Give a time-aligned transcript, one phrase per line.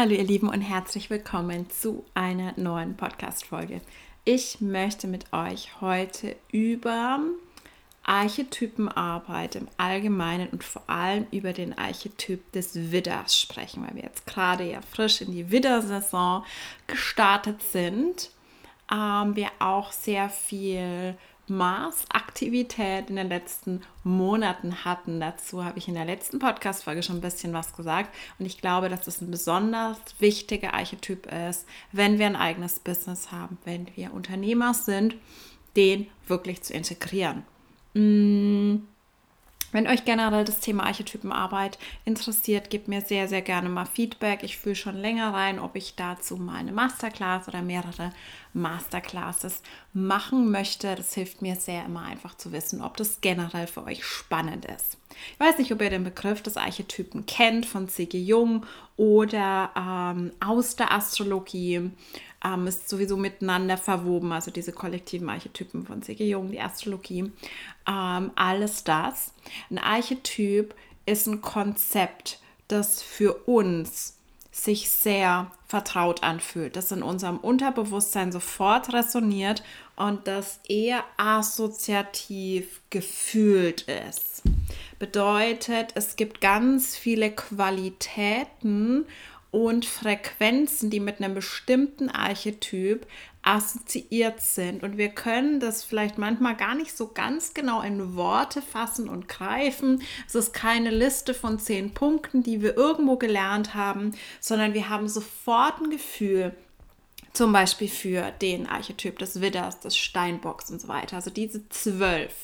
[0.00, 3.80] Hallo ihr Lieben und herzlich willkommen zu einer neuen Podcast-Folge.
[4.24, 7.18] Ich möchte mit euch heute über
[8.04, 14.24] Archetypenarbeit im Allgemeinen und vor allem über den Archetyp des Widders sprechen, weil wir jetzt
[14.24, 16.44] gerade ja frisch in die Widdersaison
[16.86, 18.30] gestartet sind.
[18.92, 21.16] Ähm, wir auch sehr viel
[21.48, 25.20] Mars-Aktivität in den letzten Monaten hatten.
[25.20, 28.14] Dazu habe ich in der letzten Podcast-Folge schon ein bisschen was gesagt.
[28.38, 33.32] Und ich glaube, dass das ein besonders wichtiger Archetyp ist, wenn wir ein eigenes Business
[33.32, 35.16] haben, wenn wir Unternehmer sind,
[35.76, 37.44] den wirklich zu integrieren.
[37.94, 38.80] Mmh
[39.72, 44.42] wenn euch generell das Thema Archetypenarbeit interessiert, gebt mir sehr, sehr gerne mal Feedback.
[44.42, 48.12] Ich fühle schon länger rein, ob ich dazu mal eine Masterclass oder mehrere
[48.52, 49.62] Masterclasses
[49.92, 50.94] machen möchte.
[50.94, 54.97] Das hilft mir sehr immer einfach zu wissen, ob das generell für euch spannend ist.
[55.32, 58.18] Ich weiß nicht, ob ihr den Begriff des Archetypen kennt von C.G.
[58.18, 61.90] Jung oder ähm, aus der Astrologie
[62.44, 66.28] ähm, ist sowieso miteinander verwoben, also diese kollektiven Archetypen von C.G.
[66.28, 67.32] Jung, die Astrologie,
[67.88, 69.32] ähm, alles das.
[69.70, 70.74] Ein Archetyp
[71.06, 74.14] ist ein Konzept, das für uns
[74.50, 79.62] sich sehr vertraut anfühlt, das in unserem Unterbewusstsein sofort resoniert
[79.96, 84.42] und das eher assoziativ gefühlt ist.
[84.98, 89.06] Bedeutet, es gibt ganz viele Qualitäten
[89.50, 93.06] und Frequenzen, die mit einem bestimmten Archetyp
[93.42, 94.82] assoziiert sind.
[94.82, 99.28] Und wir können das vielleicht manchmal gar nicht so ganz genau in Worte fassen und
[99.28, 100.02] greifen.
[100.26, 105.08] Es ist keine Liste von zehn Punkten, die wir irgendwo gelernt haben, sondern wir haben
[105.08, 106.54] sofort ein Gefühl,
[107.32, 111.16] zum Beispiel für den Archetyp des Widders, des Steinbocks und so weiter.
[111.16, 112.34] Also diese zwölf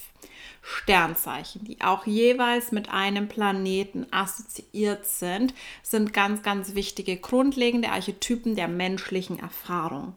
[0.67, 5.53] Sternzeichen, die auch jeweils mit einem Planeten assoziiert sind,
[5.83, 10.15] sind ganz, ganz wichtige grundlegende Archetypen der menschlichen Erfahrung.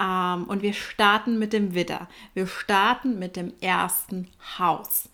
[0.00, 2.08] Ähm, und wir starten mit dem Widder.
[2.32, 4.28] Wir starten mit dem ersten
[4.58, 5.10] Haus.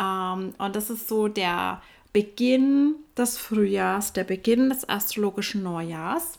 [0.00, 1.82] Ähm, und das ist so der
[2.14, 6.38] Beginn des Frühjahrs, der Beginn des astrologischen Neujahrs.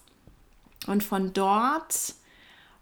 [0.87, 2.15] Und von dort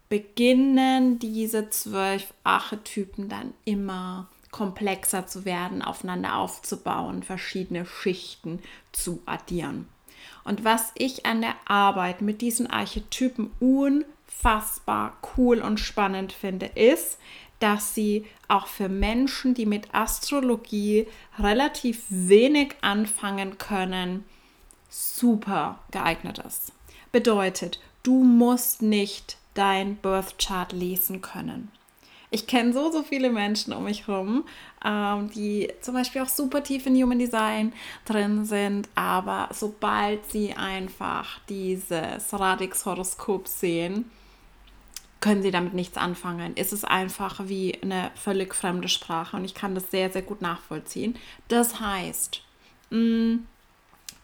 [0.08, 9.88] beginnen diese zwölf Archetypen dann immer komplexer zu werden, aufeinander aufzubauen, verschiedene Schichten zu addieren.
[10.44, 17.18] Und was ich an der Arbeit mit diesen Archetypen unfassbar cool und spannend finde, ist,
[17.58, 24.22] dass sie auch für Menschen, die mit Astrologie relativ wenig anfangen können,
[24.88, 26.70] super geeignet ist.
[27.10, 31.72] Bedeutet, du musst nicht dein Birth Chart lesen können.
[32.34, 34.44] Ich kenne so, so viele Menschen um mich herum,
[34.84, 37.72] ähm, die zum Beispiel auch super tief in Human Design
[38.04, 44.10] drin sind, aber sobald sie einfach dieses Radix-Horoskop sehen,
[45.20, 46.54] können sie damit nichts anfangen.
[46.56, 50.42] Es ist einfach wie eine völlig fremde Sprache und ich kann das sehr, sehr gut
[50.42, 51.16] nachvollziehen.
[51.46, 52.42] Das heißt,
[52.90, 53.46] mh, mm,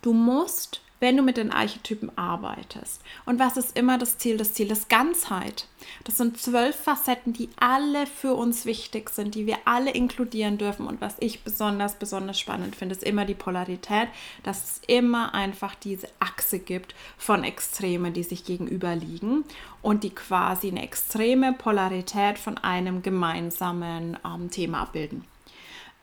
[0.03, 3.03] du musst wenn du mit den Archetypen arbeitest.
[3.25, 4.37] Und was ist immer das Ziel?
[4.37, 5.67] Das Ziel ist Ganzheit.
[6.05, 10.87] Das sind zwölf Facetten, die alle für uns wichtig sind, die wir alle inkludieren dürfen.
[10.87, 14.09] Und was ich besonders, besonders spannend finde, ist immer die Polarität,
[14.43, 19.45] dass es immer einfach diese Achse gibt von Extremen, die sich gegenüber liegen
[19.83, 25.25] und die quasi eine extreme Polarität von einem gemeinsamen ähm, Thema bilden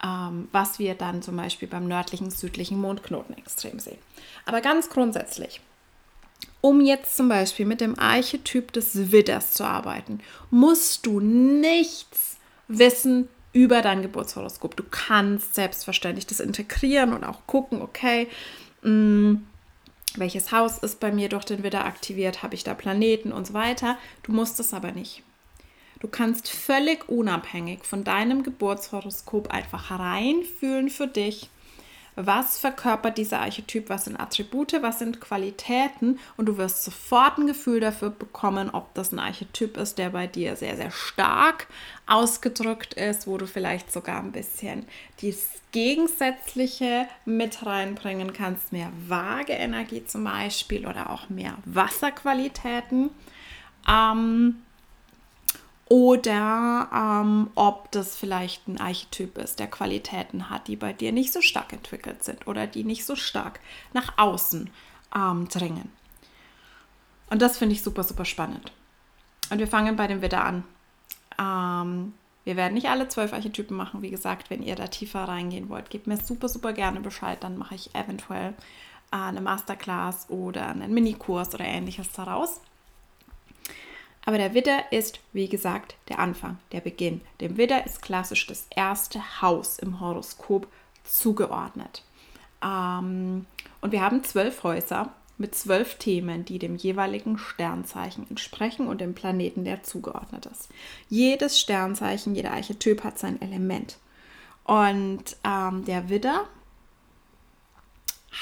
[0.03, 3.97] ähm, was wir dann zum Beispiel beim nördlichen, südlichen Mondknoten extrem sehen.
[4.45, 5.61] Aber ganz grundsätzlich,
[6.61, 10.19] um jetzt zum Beispiel mit dem Archetyp des Widders zu arbeiten,
[10.49, 12.37] musst du nichts
[12.67, 14.75] wissen über dein Geburtshoroskop.
[14.75, 18.27] Du kannst selbstverständlich das integrieren und auch gucken, okay,
[18.81, 19.47] mh, mm,
[20.15, 23.53] welches Haus ist bei mir durch den Widder aktiviert, habe ich da Planeten und so
[23.53, 23.97] weiter.
[24.23, 25.23] Du musst es aber nicht.
[25.99, 31.49] Du kannst völlig unabhängig von deinem Geburtshoroskop einfach reinfühlen für dich,
[32.19, 37.45] was verkörpert dieser Archetyp, was sind Attribute, was sind Qualitäten und du wirst sofort ein
[37.45, 41.67] Gefühl dafür bekommen, ob das ein Archetyp ist, der bei dir sehr, sehr stark
[42.07, 44.87] ausgedrückt ist, wo du vielleicht sogar ein bisschen
[45.21, 53.11] das Gegensätzliche mit reinbringen kannst, mehr vage Energie zum Beispiel oder auch mehr Wasserqualitäten.
[53.87, 54.55] Ähm,
[55.89, 61.31] oder ähm, ob das vielleicht ein Archetyp ist, der Qualitäten hat, die bei dir nicht
[61.31, 63.59] so stark entwickelt sind oder die nicht so stark
[63.93, 64.69] nach außen
[65.15, 65.91] ähm, dringen.
[67.29, 68.71] Und das finde ich super, super spannend.
[69.49, 70.63] Und wir fangen bei dem Widder an.
[71.39, 72.13] Ähm,
[72.43, 74.01] wir werden nicht alle zwölf Archetypen machen.
[74.01, 77.43] Wie gesagt, wenn ihr da tiefer reingehen wollt, gebt mir super, super gerne Bescheid.
[77.43, 78.53] Dann mache ich eventuell
[79.11, 82.61] eine Masterclass oder einen Minikurs oder ähnliches daraus.
[84.27, 87.21] Aber der Widder ist, wie gesagt, der Anfang, der Beginn.
[87.39, 90.67] Dem Widder ist klassisch das erste Haus im Horoskop
[91.05, 92.03] zugeordnet.
[92.61, 93.45] Ähm,
[93.79, 99.15] und wir haben zwölf Häuser mit zwölf Themen, die dem jeweiligen Sternzeichen entsprechen und dem
[99.15, 100.67] Planeten, der zugeordnet ist.
[101.07, 103.97] Jedes Sternzeichen, jeder Archetyp hat sein Element.
[104.65, 106.49] Und ähm, der Widder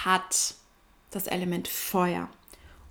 [0.04, 0.56] hat
[1.12, 2.28] das Element Feuer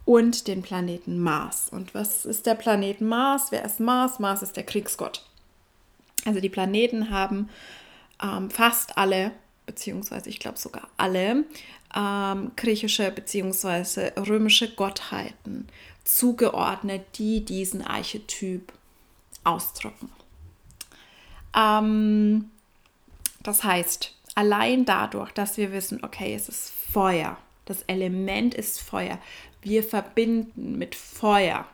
[0.04, 1.68] und den Planeten Mars.
[1.70, 3.46] Und was ist der Planet Mars?
[3.50, 4.18] Wer ist Mars?
[4.18, 5.24] Mars ist der Kriegsgott.
[6.24, 7.48] Also die Planeten haben
[8.22, 9.32] ähm, fast alle,
[9.66, 11.44] beziehungsweise ich glaube sogar alle,
[11.94, 15.68] ähm, griechische beziehungsweise römische Gottheiten
[16.04, 18.72] zugeordnet, die diesen Archetyp
[19.42, 20.10] ausdrücken.
[21.56, 22.50] Ähm,
[23.42, 27.36] das heißt, allein dadurch, dass wir wissen, okay, es ist Feuer,
[27.66, 29.18] das Element ist Feuer,
[29.64, 31.66] wir verbinden mit Feuer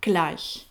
[0.00, 0.68] gleich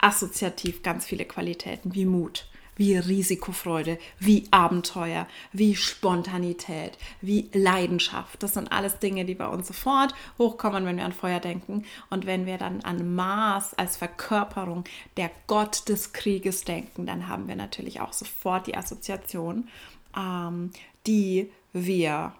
[0.00, 2.46] assoziativ ganz viele Qualitäten wie Mut,
[2.76, 8.42] wie Risikofreude, wie Abenteuer, wie Spontanität, wie Leidenschaft.
[8.42, 11.84] Das sind alles Dinge, die bei uns sofort hochkommen, wenn wir an Feuer denken.
[12.10, 14.84] Und wenn wir dann an Mars als Verkörperung
[15.16, 19.68] der Gott des Krieges denken, dann haben wir natürlich auch sofort die Assoziation,
[20.16, 20.70] ähm,
[21.06, 22.32] die wir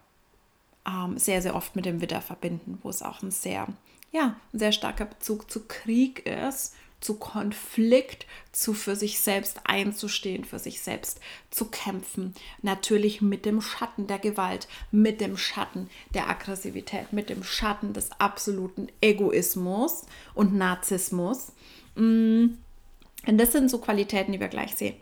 [0.86, 3.68] ähm, sehr, sehr oft mit dem Widder verbinden, wo es auch ein sehr,
[4.12, 10.44] ja, ein sehr starker Bezug zu Krieg ist, zu Konflikt, zu für sich selbst einzustehen,
[10.44, 11.20] für sich selbst
[11.50, 12.34] zu kämpfen.
[12.62, 18.10] Natürlich mit dem Schatten der Gewalt, mit dem Schatten der Aggressivität, mit dem Schatten des
[18.18, 21.52] absoluten Egoismus und Narzissmus.
[21.94, 22.54] Mm,
[23.26, 24.96] und das sind so Qualitäten, die wir gleich sehen.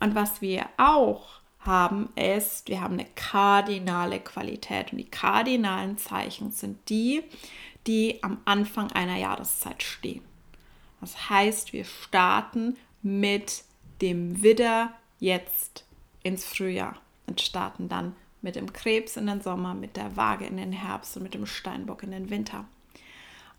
[0.00, 4.92] Und was wir auch haben, ist, wir haben eine kardinale Qualität.
[4.92, 7.22] Und die kardinalen Zeichen sind die,
[7.86, 10.22] die am Anfang einer Jahreszeit stehen.
[11.00, 13.64] Das heißt, wir starten mit
[14.00, 15.84] dem Widder jetzt
[16.22, 16.96] ins Frühjahr
[17.26, 21.16] und starten dann mit dem Krebs in den Sommer, mit der Waage in den Herbst
[21.16, 22.66] und mit dem Steinbock in den Winter.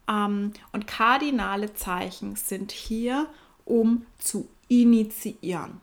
[0.07, 3.27] Ähm, und kardinale Zeichen sind hier,
[3.65, 5.81] um zu initiieren.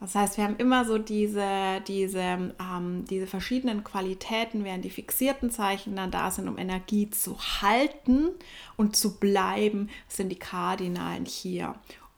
[0.00, 5.50] Das heißt, wir haben immer so diese, diese, ähm, diese verschiedenen Qualitäten, während die fixierten
[5.50, 8.28] Zeichen dann da sind, um Energie zu halten
[8.76, 11.74] und zu bleiben, sind die Kardinalen hier,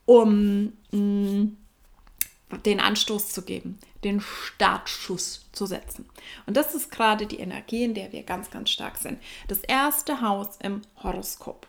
[0.07, 1.57] um mh, mm,
[2.65, 6.09] den Anstoß zu geben, den Startschuss zu setzen.
[6.47, 9.19] Und das ist gerade die Energie, in der wir ganz, ganz stark sind.
[9.47, 11.67] Das erste Haus im Horoskop.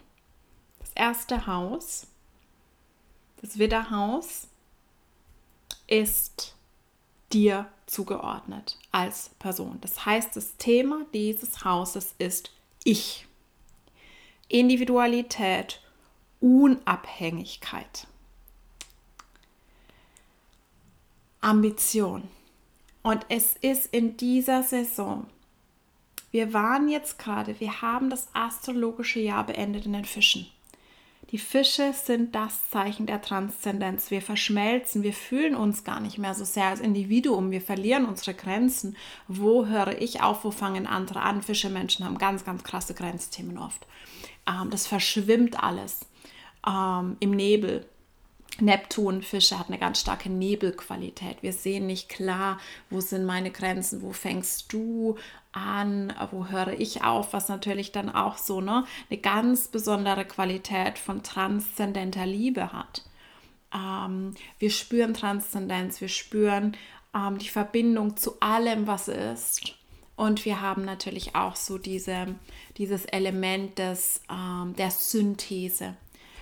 [0.80, 2.08] Das erste Haus,
[3.42, 4.49] das Widderhaus,
[5.90, 6.56] ist
[7.34, 9.80] dir zugeordnet als Person.
[9.82, 12.52] Das heißt, das Thema dieses Hauses ist
[12.84, 13.26] ich.
[14.48, 15.82] Individualität,
[16.40, 18.08] Unabhängigkeit,
[21.42, 22.30] Ambition.
[23.02, 25.28] Und es ist in dieser Saison,
[26.32, 30.48] wir waren jetzt gerade, wir haben das astrologische Jahr beendet in den Fischen.
[31.32, 34.10] Die Fische sind das Zeichen der Transzendenz.
[34.10, 37.52] Wir verschmelzen, wir fühlen uns gar nicht mehr so sehr als Individuum.
[37.52, 38.98] Wir verlieren unsere Grenzen.
[39.28, 41.44] Wo höre ich auf, wo fangen andere an?
[41.44, 43.86] Fische, Menschen haben ganz, ganz krasse Grenzthemen oft.
[44.48, 46.00] Ähm, das verschwimmt alles
[46.68, 47.86] ähm, im Nebel.
[48.62, 51.38] Neptun, Fische hat eine ganz starke Nebelqualität.
[51.42, 52.60] Wir sehen nicht klar,
[52.90, 55.16] wo sind meine Grenzen, wo fängst du
[55.52, 61.00] an, wo höre ich auf, was natürlich dann auch so ne, eine ganz besondere Qualität
[61.00, 63.04] von transzendenter Liebe hat.
[63.74, 66.78] Ähm, wir spüren Transzendenz, wir spüren
[67.16, 69.76] ähm, die Verbindung zu allem, was ist.
[70.16, 72.36] Und wir haben natürlich auch so diese,
[72.78, 75.96] dieses Element des, ähm, der Synthese.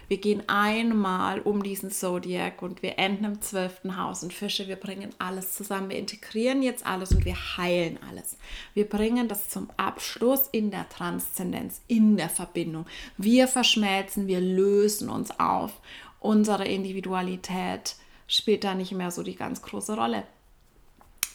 [0.07, 4.77] Wir gehen einmal um diesen Zodiac und wir enden im zwölften Haus und Fische, wir
[4.77, 5.89] bringen alles zusammen.
[5.89, 8.37] Wir integrieren jetzt alles und wir heilen alles.
[8.73, 12.85] Wir bringen das zum Abschluss in der Transzendenz, in der Verbindung.
[13.17, 15.73] Wir verschmelzen, wir lösen uns auf.
[16.19, 17.95] Unsere Individualität
[18.27, 20.23] spielt da nicht mehr so die ganz große Rolle.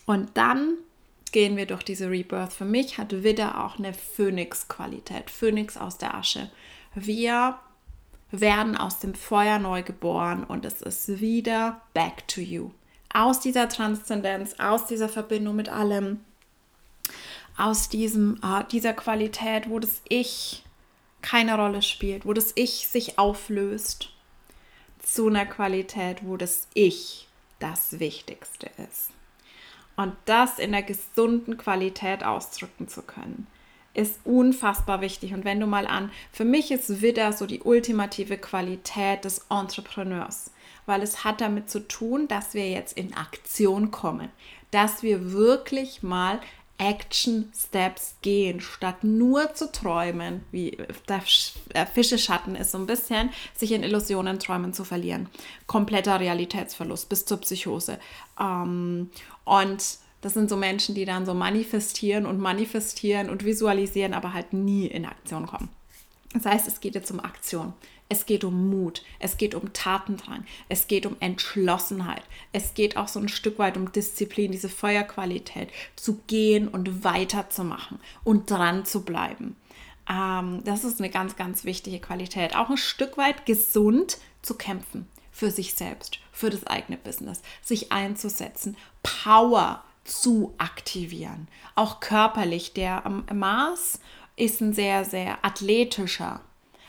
[0.07, 0.79] Und dann
[1.31, 2.52] gehen wir durch diese Rebirth.
[2.52, 6.50] Für mich hat Widder auch eine Phönix-Qualität, Phönix aus der Asche.
[6.95, 7.59] Wir
[8.33, 12.71] werden aus dem Feuer neu geboren und es ist wieder back to you.
[13.12, 16.21] Aus dieser Transzendenz, aus dieser Verbindung mit allem,
[17.57, 20.65] aus diesem, uh, dieser Qualität, wo das Ich
[21.21, 24.09] keine Rolle spielt, wo das Ich sich auflöst,
[25.03, 29.11] zu einer Qualität, wo das Ich das Wichtigste ist.
[29.97, 33.47] Und das in der gesunden Qualität ausdrücken zu können,
[33.95, 35.35] ist unfassbar wichtig.
[35.35, 40.51] Und wenn du mal an, für mich ist Widder so die ultimative Qualität des Entrepreneurs,
[40.87, 44.31] weil es hat damit zu tun, dass wir jetzt in Aktion kommen,
[44.71, 46.41] dass wir wirklich mal
[46.79, 50.77] Action Steps gehen, statt nur zu träumen, wie
[51.09, 51.23] der
[51.75, 55.29] äh, Fischeschatten ist, so ein bisschen sich in Illusionen träumen zu verlieren.
[55.69, 58.01] Kompletter Realitätsverlust bis zur Psychose.
[58.41, 59.11] Ähm,
[59.45, 64.52] und das sind so Menschen, die dann so manifestieren und manifestieren und visualisieren, aber halt
[64.52, 65.69] nie in Aktion kommen.
[66.33, 67.75] Das heißt, es geht jetzt um Aktion.
[68.09, 73.09] Es geht um Mut, es geht um Tatendrang, es geht um Entschlossenheit, es geht auch
[73.09, 79.02] so ein Stück weit um Disziplin, diese Feuerqualität, zu gehen und weiterzumachen und dran zu
[79.02, 79.57] bleiben.
[80.11, 82.55] Ähm, das ist eine ganz, ganz wichtige Qualität.
[82.55, 87.93] Auch ein Stück weit gesund zu kämpfen für sich selbst, für das eigene Business, sich
[87.93, 92.73] einzusetzen, Power zu aktivieren, auch körperlich.
[92.73, 94.00] Der Mars
[94.37, 96.40] ist ein sehr, sehr athletischer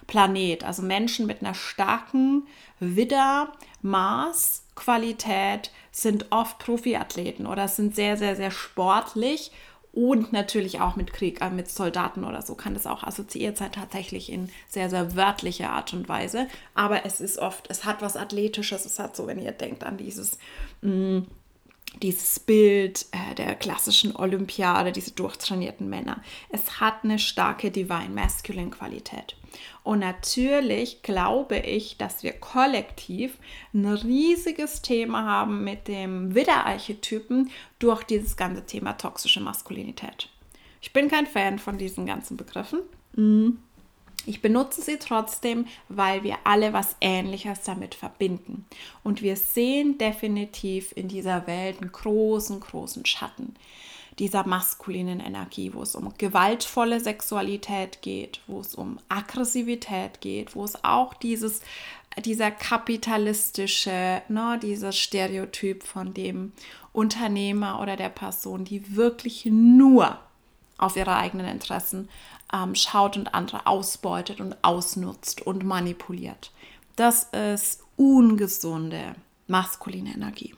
[0.07, 0.63] Planet.
[0.63, 2.47] Also Menschen mit einer starken
[2.79, 9.51] Widder-Mars-Qualität sind oft Profiathleten oder sind sehr, sehr, sehr sportlich
[9.93, 13.71] und natürlich auch mit Krieg, äh, mit Soldaten oder so kann das auch assoziiert sein,
[13.71, 16.47] tatsächlich in sehr, sehr wörtlicher Art und Weise.
[16.73, 19.97] Aber es ist oft, es hat was Athletisches, es hat so, wenn ihr denkt an
[19.97, 20.39] dieses.
[20.81, 21.27] Mh, mm,
[22.01, 26.21] dieses Bild äh, der klassischen Olympiade, diese durchtrainierten Männer.
[26.49, 29.35] Es hat eine starke Divine Masculine Qualität.
[29.83, 33.37] Und natürlich glaube ich, dass wir kollektiv
[33.73, 40.29] ein riesiges Thema haben mit dem Widder-Archetypen durch dieses ganze Thema toxische Maskulinität.
[40.81, 42.79] Ich bin kein Fan von diesen ganzen Begriffen.
[43.15, 43.59] Mhm.
[44.25, 48.65] Ich benutze sie trotzdem, weil wir alle was Ähnliches damit verbinden.
[49.03, 53.55] Und wir sehen definitiv in dieser Welt einen großen, großen Schatten
[54.19, 60.63] dieser maskulinen Energie, wo es um gewaltvolle Sexualität geht, wo es um Aggressivität geht, wo
[60.63, 61.61] es auch dieses,
[62.23, 66.51] dieser kapitalistische, ne, dieses Stereotyp von dem
[66.91, 70.19] Unternehmer oder der Person, die wirklich nur
[70.77, 72.09] auf ihre eigenen Interessen
[72.53, 76.51] ähm, schaut und andere ausbeutet und ausnutzt und manipuliert.
[76.95, 79.15] Das ist ungesunde
[79.47, 80.55] maskuline Energie.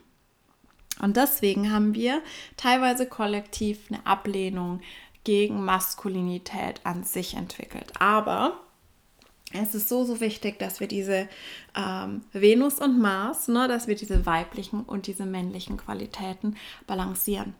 [1.01, 2.21] Und deswegen haben wir
[2.57, 4.81] teilweise kollektiv eine Ablehnung
[5.23, 7.91] gegen Maskulinität an sich entwickelt.
[7.99, 8.59] Aber
[9.51, 11.27] es ist so, so wichtig, dass wir diese
[11.75, 16.55] ähm, Venus und Mars, ne, dass wir diese weiblichen und diese männlichen Qualitäten
[16.87, 17.55] balancieren.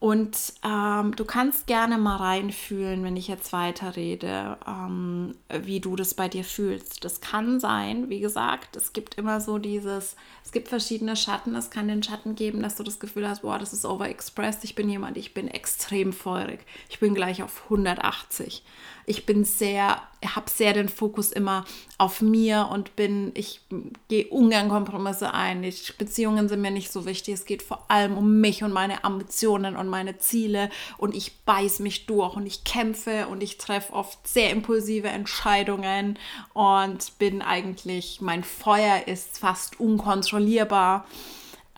[0.00, 6.14] Und ähm, du kannst gerne mal reinfühlen, wenn ich jetzt weiterrede, ähm, wie du das
[6.14, 7.04] bei dir fühlst.
[7.04, 10.14] Das kann sein, wie gesagt, es gibt immer so dieses,
[10.44, 11.56] es gibt verschiedene Schatten.
[11.56, 14.62] Es kann den Schatten geben, dass du das Gefühl hast, boah, das ist overexpressed.
[14.62, 16.60] Ich bin jemand, ich bin extrem feurig.
[16.88, 18.62] Ich bin gleich auf 180
[19.08, 21.64] ich bin sehr, habe sehr den Fokus immer
[21.96, 23.60] auf mir und bin, ich
[24.08, 25.64] gehe ungern Kompromisse ein.
[25.64, 27.34] Ich, Beziehungen sind mir nicht so wichtig.
[27.34, 31.80] Es geht vor allem um mich und meine Ambitionen und meine Ziele und ich beiß
[31.80, 36.18] mich durch und ich kämpfe und ich treffe oft sehr impulsive Entscheidungen
[36.52, 41.06] und bin eigentlich, mein Feuer ist fast unkontrollierbar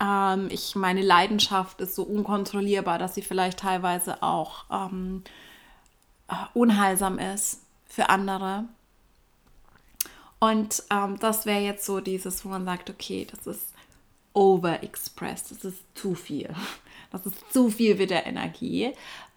[0.01, 5.23] ähm, ich, meine Leidenschaft ist so unkontrollierbar, dass sie vielleicht teilweise auch ähm,
[6.53, 8.65] unheilsam ist für andere.
[10.39, 13.73] Und ähm, das wäre jetzt so dieses, wo man sagt, okay, das ist
[14.33, 16.53] overexpressed, das ist zu viel.
[17.11, 18.93] Das ist zu viel wieder Energie.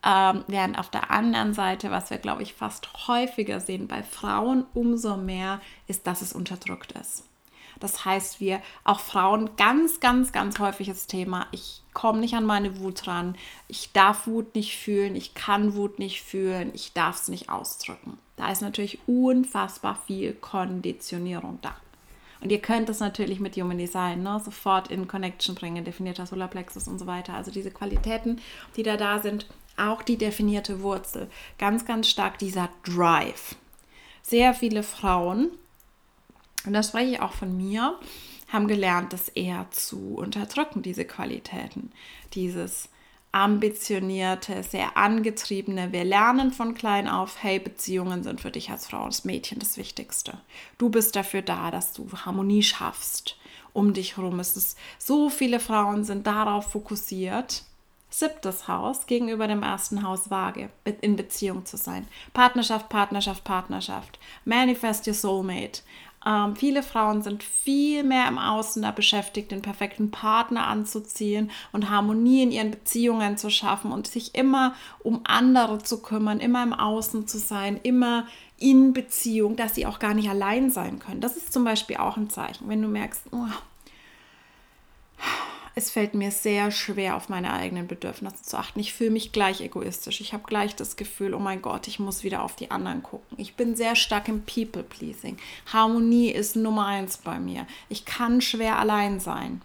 [0.06, 4.64] Ähm, während auf der anderen Seite, was wir, glaube ich, fast häufiger sehen bei Frauen,
[4.74, 7.24] umso mehr ist, dass es unterdrückt ist.
[7.80, 11.46] Das heißt, wir, auch Frauen, ganz, ganz, ganz häufiges Thema.
[11.52, 13.36] Ich komme nicht an meine Wut ran.
[13.68, 15.16] Ich darf Wut nicht fühlen.
[15.16, 16.70] Ich kann Wut nicht fühlen.
[16.74, 18.18] Ich darf es nicht ausdrücken.
[18.36, 21.74] Da ist natürlich unfassbar viel Konditionierung da.
[22.40, 26.88] Und ihr könnt das natürlich mit Human Design ne, sofort in Connection bringen, definierter Solarplexus
[26.88, 27.34] und so weiter.
[27.34, 28.40] Also diese Qualitäten,
[28.76, 31.30] die da da sind, auch die definierte Wurzel.
[31.58, 33.56] Ganz, ganz stark dieser Drive.
[34.22, 35.50] Sehr viele Frauen
[36.66, 37.98] und da spreche ich auch von mir,
[38.48, 41.92] haben gelernt, das eher zu unterdrücken, diese Qualitäten,
[42.34, 42.88] dieses
[43.32, 45.90] ambitionierte, sehr angetriebene.
[45.90, 49.76] Wir lernen von klein auf, hey, Beziehungen sind für dich als Frau, als Mädchen das
[49.76, 50.38] Wichtigste.
[50.78, 53.36] Du bist dafür da, dass du Harmonie schaffst
[53.74, 54.40] um dich herum.
[54.40, 57.64] Es ist so viele Frauen sind darauf fokussiert.
[58.08, 62.06] Siebtes Haus gegenüber dem ersten Haus Waage, in Beziehung zu sein.
[62.32, 64.20] Partnerschaft, Partnerschaft, Partnerschaft.
[64.44, 65.82] Manifest your soulmate
[66.26, 71.90] Ähm, viele Frauen sind viel mehr im Außen da beschäftigt, den perfekten Partner anzuziehen und
[71.90, 76.72] Harmonie in ihren Beziehungen zu schaffen und sich immer um andere zu kümmern, immer im
[76.72, 78.26] Außen zu sein, immer
[78.58, 81.20] in Beziehung, dass sie auch gar nicht allein sein können.
[81.20, 83.46] Das ist zum Beispiel auch ein Zeichen, wenn du merkst, oh,
[85.76, 88.78] es fällt mir sehr schwer, auf meine eigenen Bedürfnisse zu achten.
[88.78, 90.20] Ich fühle mich gleich egoistisch.
[90.20, 93.38] Ich habe gleich das Gefühl, oh mein Gott, ich muss wieder auf die anderen gucken.
[93.40, 95.36] Ich bin sehr stark im People-Pleasing.
[95.72, 97.66] Harmonie ist Nummer eins bei mir.
[97.88, 99.62] Ich kann schwer allein sein.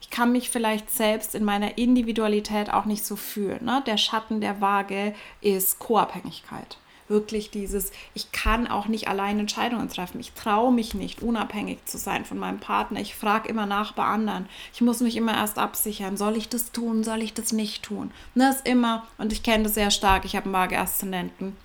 [0.00, 3.64] Ich kann mich vielleicht selbst in meiner Individualität auch nicht so fühlen.
[3.64, 3.82] Ne?
[3.86, 6.78] Der Schatten der Waage ist Co-Abhängigkeit
[7.10, 10.20] wirklich dieses, ich kann auch nicht allein Entscheidungen treffen.
[10.20, 13.00] Ich traue mich nicht, unabhängig zu sein von meinem Partner.
[13.00, 14.48] Ich frage immer nach bei anderen.
[14.72, 16.16] Ich muss mich immer erst absichern.
[16.16, 17.04] Soll ich das tun?
[17.04, 18.12] Soll ich das nicht tun?
[18.34, 21.56] Das ist immer, und ich kenne das sehr stark, ich habe einen Waage-Aszendenten,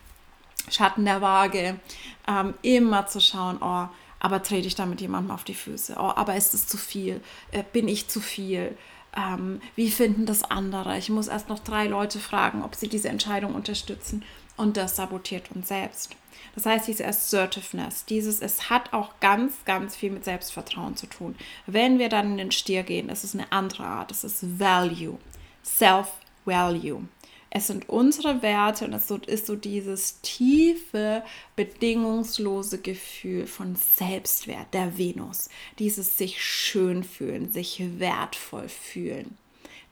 [0.70, 1.80] Schatten der Waage,
[2.28, 3.88] ähm, immer zu schauen, oh,
[4.20, 5.96] aber trete ich damit jemandem auf die Füße?
[6.00, 7.22] Oh, aber ist es zu viel?
[7.52, 8.76] Äh, bin ich zu viel?
[9.16, 10.98] Ähm, wie finden das andere?
[10.98, 14.24] Ich muss erst noch drei Leute fragen, ob sie diese Entscheidung unterstützen
[14.58, 16.16] und das sabotiert uns selbst.
[16.56, 21.36] Das heißt, diese Assertiveness, dieses, es hat auch ganz, ganz viel mit Selbstvertrauen zu tun.
[21.68, 25.18] Wenn wir dann in den Stier gehen, ist es eine andere Art, es ist Value,
[25.64, 27.08] Self-Value.
[27.50, 31.24] Es sind unsere Werte und es ist so dieses tiefe,
[31.56, 35.50] bedingungslose Gefühl von Selbstwert der Venus.
[35.80, 39.38] Dieses sich schön fühlen, sich wertvoll fühlen.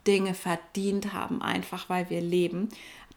[0.05, 2.67] Dinge verdient haben, einfach weil wir leben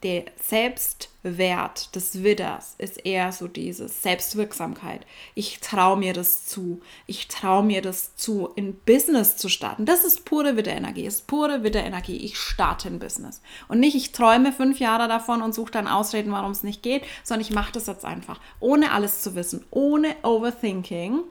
[0.07, 5.05] der Selbstwert des Widders ist eher so diese Selbstwirksamkeit.
[5.35, 6.81] Ich traue mir das zu.
[7.09, 9.85] Ich traue mir das zu, in Business zu starten.
[9.85, 12.19] Das ist pure Widderenergie, ist pure Widderenergie.
[12.19, 13.43] Ich starte ein Business.
[13.67, 17.03] Und nicht, ich träume fünf Jahre davon und suche dann Ausreden, warum es nicht geht,
[17.25, 21.23] sondern ich mache das jetzt einfach, ohne alles zu wissen, ohne Overthinking.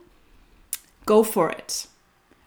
[1.06, 1.88] Go for it.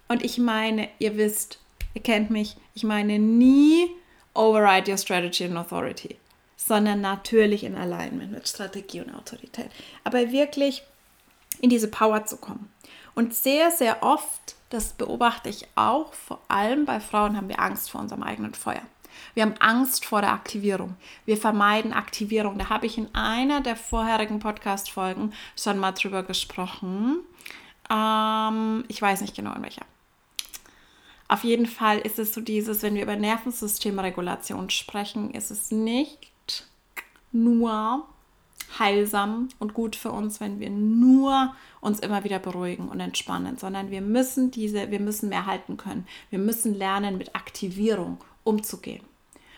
[0.07, 1.57] Und ich meine, ihr wisst,
[1.95, 3.89] ihr kennt mich, ich meine nie
[4.39, 6.15] override your strategy and authority,
[6.55, 9.69] sondern natürlich in Alignment mit Strategie und Autorität.
[10.03, 10.83] Aber wirklich
[11.59, 12.71] in diese Power zu kommen.
[13.15, 17.91] Und sehr, sehr oft, das beobachte ich auch, vor allem bei Frauen haben wir Angst
[17.91, 18.81] vor unserem eigenen Feuer.
[19.33, 20.95] Wir haben Angst vor der Aktivierung.
[21.25, 22.57] Wir vermeiden Aktivierung.
[22.57, 27.19] Da habe ich in einer der vorherigen Podcast-Folgen schon mal drüber gesprochen.
[27.89, 29.85] Ähm, ich weiß nicht genau in welcher.
[31.29, 36.65] Auf jeden Fall ist es so dieses, wenn wir über Nervensystemregulation sprechen, ist es nicht
[37.31, 38.07] nur
[38.79, 43.91] heilsam und gut für uns, wenn wir nur uns immer wieder beruhigen und entspannen, sondern
[43.91, 46.07] wir müssen diese, wir müssen mehr halten können.
[46.31, 49.03] Wir müssen lernen, mit Aktivierung umzugehen.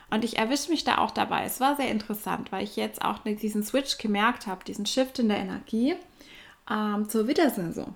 [0.10, 1.46] Und ich erwische mich da auch dabei.
[1.46, 5.30] Es war sehr interessant, weil ich jetzt auch diesen Switch gemerkt habe, diesen Shift in
[5.30, 5.96] der Energie
[6.70, 7.96] ähm, zur Wiedersaison.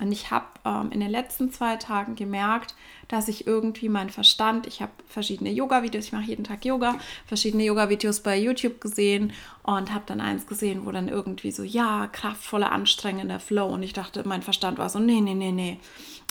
[0.00, 2.74] Und ich habe ähm, in den letzten zwei Tagen gemerkt,
[3.08, 7.64] dass ich irgendwie meinen Verstand, ich habe verschiedene Yoga-Videos, ich mache jeden Tag Yoga, verschiedene
[7.64, 9.32] Yoga-Videos bei YouTube gesehen
[9.62, 13.66] und habe dann eins gesehen, wo dann irgendwie so, ja, kraftvoller, anstrengender Flow.
[13.66, 15.80] Und ich dachte, mein Verstand war so, nee, nee, nee, nee.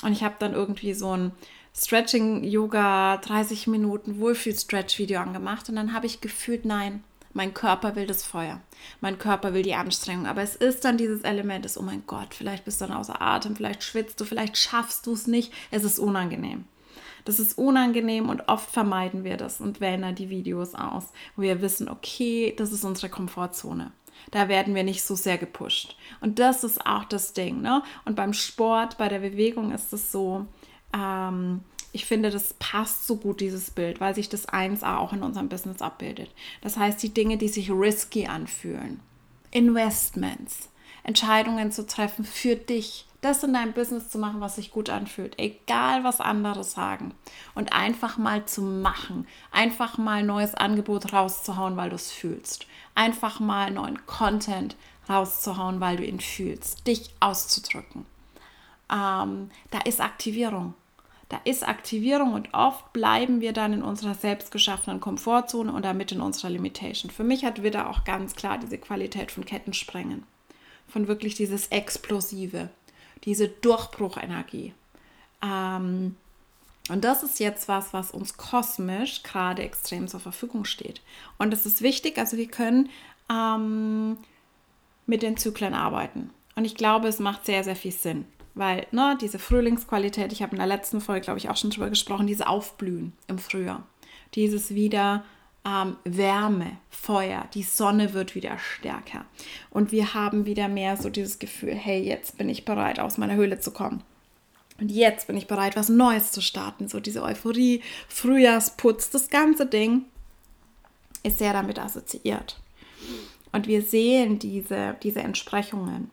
[0.03, 1.32] Und ich habe dann irgendwie so ein
[1.75, 7.03] Stretching-Yoga, 30 Minuten Wohlfühl-Stretch-Video angemacht und dann habe ich gefühlt, nein,
[7.34, 8.62] mein Körper will das Feuer.
[9.02, 10.28] Mein Körper will die Anstrengung.
[10.28, 13.22] Aber es ist dann dieses Element des, oh mein Gott, vielleicht bist du dann außer
[13.22, 15.54] Atem, vielleicht schwitzt du, vielleicht schaffst du es nicht.
[15.72, 16.66] Es ist unangenehm.
[17.26, 21.42] Das ist unangenehm und oft vermeiden wir das und wählen dann die Videos aus, wo
[21.42, 23.92] wir wissen, okay, das ist unsere Komfortzone.
[24.32, 25.98] Da werden wir nicht so sehr gepusht.
[26.22, 27.62] Und das ist auch das Ding.
[27.62, 27.84] Ne?
[28.06, 30.46] Und beim Sport, bei der Bewegung ist es so,
[30.94, 31.62] ähm,
[31.98, 35.50] ich finde, das passt so gut, dieses Bild, weil sich das 1a auch in unserem
[35.50, 36.30] Business abbildet.
[36.62, 39.00] Das heißt, die Dinge, die sich risky anfühlen,
[39.50, 40.70] Investments,
[41.02, 45.40] Entscheidungen zu treffen für dich, das in deinem Business zu machen, was sich gut anfühlt,
[45.40, 47.16] egal was andere sagen.
[47.56, 52.68] Und einfach mal zu machen, einfach mal neues Angebot rauszuhauen, weil du es fühlst.
[52.94, 54.76] Einfach mal neuen Content
[55.10, 58.06] rauszuhauen, weil du ihn fühlst, dich auszudrücken.
[58.94, 60.76] Ähm, da ist Aktivierung.
[61.30, 66.12] Da ist Aktivierung und oft bleiben wir dann in unserer selbst geschaffenen Komfortzone und damit
[66.13, 67.12] in unserer Limitation.
[67.12, 70.24] Für mich hat Widder auch ganz klar diese Qualität von Kettensprengen,
[70.88, 72.70] von wirklich dieses Explosive,
[73.26, 74.74] diese Durchbruchenergie.
[75.44, 76.16] Ähm,
[76.90, 81.02] und das ist jetzt was, was uns kosmisch gerade extrem zur Verfügung steht.
[81.38, 82.90] Und es ist wichtig, also wir können
[83.30, 84.18] ähm,
[85.06, 86.30] mit den Zyklen arbeiten.
[86.56, 88.26] Und ich glaube, es macht sehr, sehr viel Sinn.
[88.58, 91.89] Weil, ne, diese Frühlingsqualität, ich habe in der letzten Folge, glaube ich, auch schon drüber
[91.89, 93.86] gesprochen, diese Aufblühen im Frühjahr.
[94.34, 95.24] Dieses wieder
[95.63, 99.26] ähm, Wärme, Feuer, die Sonne wird wieder stärker.
[99.70, 103.36] Und wir haben wieder mehr so dieses Gefühl, hey, jetzt bin ich bereit, aus meiner
[103.36, 104.04] Höhle zu kommen.
[104.80, 106.88] Und jetzt bin ich bereit, was Neues zu starten.
[106.88, 110.06] So diese Euphorie, Frühjahrsputz, das ganze Ding
[111.24, 112.60] ist sehr damit assoziiert.
[113.52, 116.12] Und wir sehen diese, diese Entsprechungen.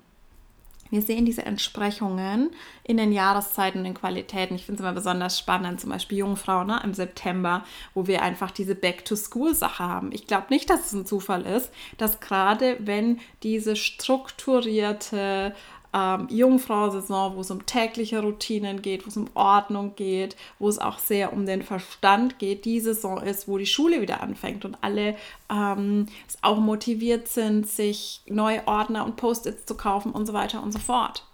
[0.90, 2.51] Wir sehen diese Entsprechungen
[2.85, 4.55] in den Jahreszeiten und den Qualitäten.
[4.55, 8.51] Ich finde es immer besonders spannend, zum Beispiel Jungfrau ne, im September, wo wir einfach
[8.51, 10.12] diese Back-to-School-Sache haben.
[10.12, 15.55] Ich glaube nicht, dass es ein Zufall ist, dass gerade wenn diese strukturierte
[15.94, 20.78] ähm, Jungfrau-Saison, wo es um tägliche Routinen geht, wo es um Ordnung geht, wo es
[20.78, 24.76] auch sehr um den Verstand geht, die Saison ist, wo die Schule wieder anfängt und
[24.80, 25.14] alle
[25.50, 26.07] ähm,
[26.42, 30.80] auch motiviert sind, sich neue Ordner und Post-its zu kaufen und so weiter und so
[30.80, 31.24] fort.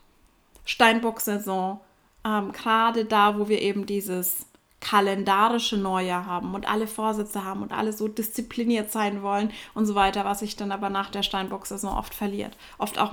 [0.66, 1.80] Steinbock-Saison,
[2.26, 4.46] ähm, gerade da, wo wir eben dieses
[4.80, 9.94] kalendarische Neujahr haben und alle Vorsätze haben und alle so diszipliniert sein wollen und so
[9.94, 12.56] weiter, was sich dann aber nach der Steinbock-Saison oft verliert.
[12.78, 13.12] Oft auch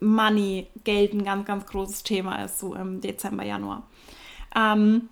[0.00, 3.82] Money, Geld ein ganz, ganz großes Thema ist, so im Dezember, Januar.
[4.54, 5.08] Ähm,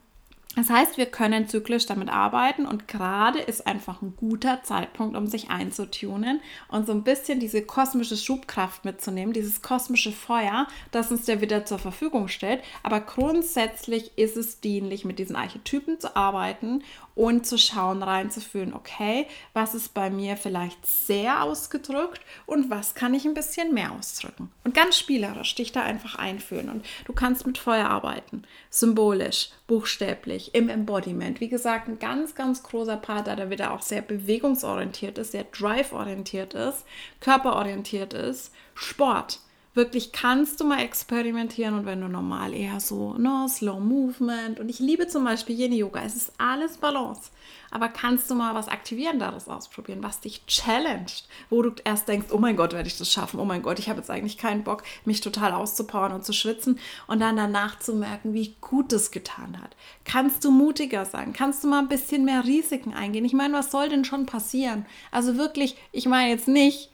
[0.55, 5.27] das heißt, wir können zyklisch damit arbeiten und gerade ist einfach ein guter Zeitpunkt, um
[5.27, 11.25] sich einzutunen und so ein bisschen diese kosmische Schubkraft mitzunehmen, dieses kosmische Feuer, das uns
[11.25, 12.63] der wieder zur Verfügung stellt.
[12.83, 16.83] Aber grundsätzlich ist es dienlich, mit diesen Archetypen zu arbeiten
[17.15, 23.15] und zu schauen, reinzufühlen, okay, was ist bei mir vielleicht sehr ausgedrückt und was kann
[23.15, 24.51] ich ein bisschen mehr ausdrücken.
[24.65, 26.69] Und ganz spielerisch dich da einfach einführen.
[26.69, 31.41] Und du kannst mit Feuer arbeiten, symbolisch, buchstäblich, im Embodiment.
[31.41, 35.45] Wie gesagt, ein ganz, ganz großer Part, da der wieder auch sehr bewegungsorientiert ist, sehr
[35.45, 36.85] drive-orientiert ist,
[37.21, 39.41] körperorientiert ist, Sport
[39.75, 44.69] wirklich kannst du mal experimentieren und wenn du normal eher so no, Slow Movement und
[44.69, 47.31] ich liebe zum Beispiel Yin Yoga, es ist alles Balance,
[47.71, 52.39] aber kannst du mal was Aktivierenderes ausprobieren, was dich challenged, wo du erst denkst, oh
[52.39, 54.83] mein Gott, werde ich das schaffen, oh mein Gott, ich habe jetzt eigentlich keinen Bock,
[55.07, 59.59] mich total auszupowern und zu schwitzen und dann danach zu merken, wie gut es getan
[59.63, 59.75] hat.
[60.05, 61.33] Kannst du mutiger sein?
[61.33, 63.25] Kannst du mal ein bisschen mehr Risiken eingehen?
[63.25, 64.85] Ich meine, was soll denn schon passieren?
[65.11, 66.92] Also wirklich, ich meine jetzt nicht,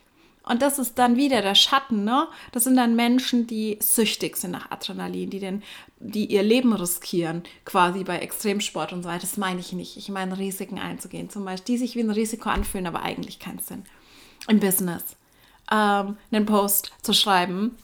[0.49, 2.27] und das ist dann wieder der Schatten, ne?
[2.53, 5.63] Das sind dann Menschen, die süchtig sind nach Adrenalin, die, den,
[5.99, 9.21] die ihr Leben riskieren, quasi bei Extremsport und so weiter.
[9.21, 9.97] Das meine ich nicht.
[9.97, 13.59] Ich meine, Risiken einzugehen, zum Beispiel, die sich wie ein Risiko anfühlen, aber eigentlich keinen
[13.59, 13.85] Sinn.
[14.49, 15.17] Im Business.
[15.71, 17.77] Ähm, einen Post zu schreiben,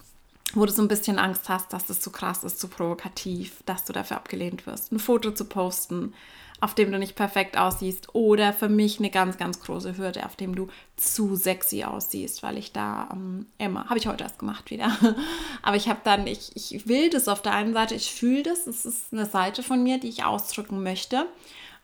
[0.55, 3.85] wo du so ein bisschen Angst hast, dass das zu krass ist, zu provokativ, dass
[3.85, 4.90] du dafür abgelehnt wirst.
[4.90, 6.14] Ein Foto zu posten,
[6.61, 8.14] auf dem du nicht perfekt aussiehst.
[8.14, 12.59] Oder für mich eine ganz, ganz große Hürde, auf dem du zu sexy aussiehst, weil
[12.59, 14.97] ich da ähm, immer, habe ich heute erst gemacht wieder.
[15.62, 18.67] Aber ich habe dann, ich, ich will das auf der einen Seite, ich fühle das,
[18.67, 21.27] es ist eine Seite von mir, die ich ausdrücken möchte.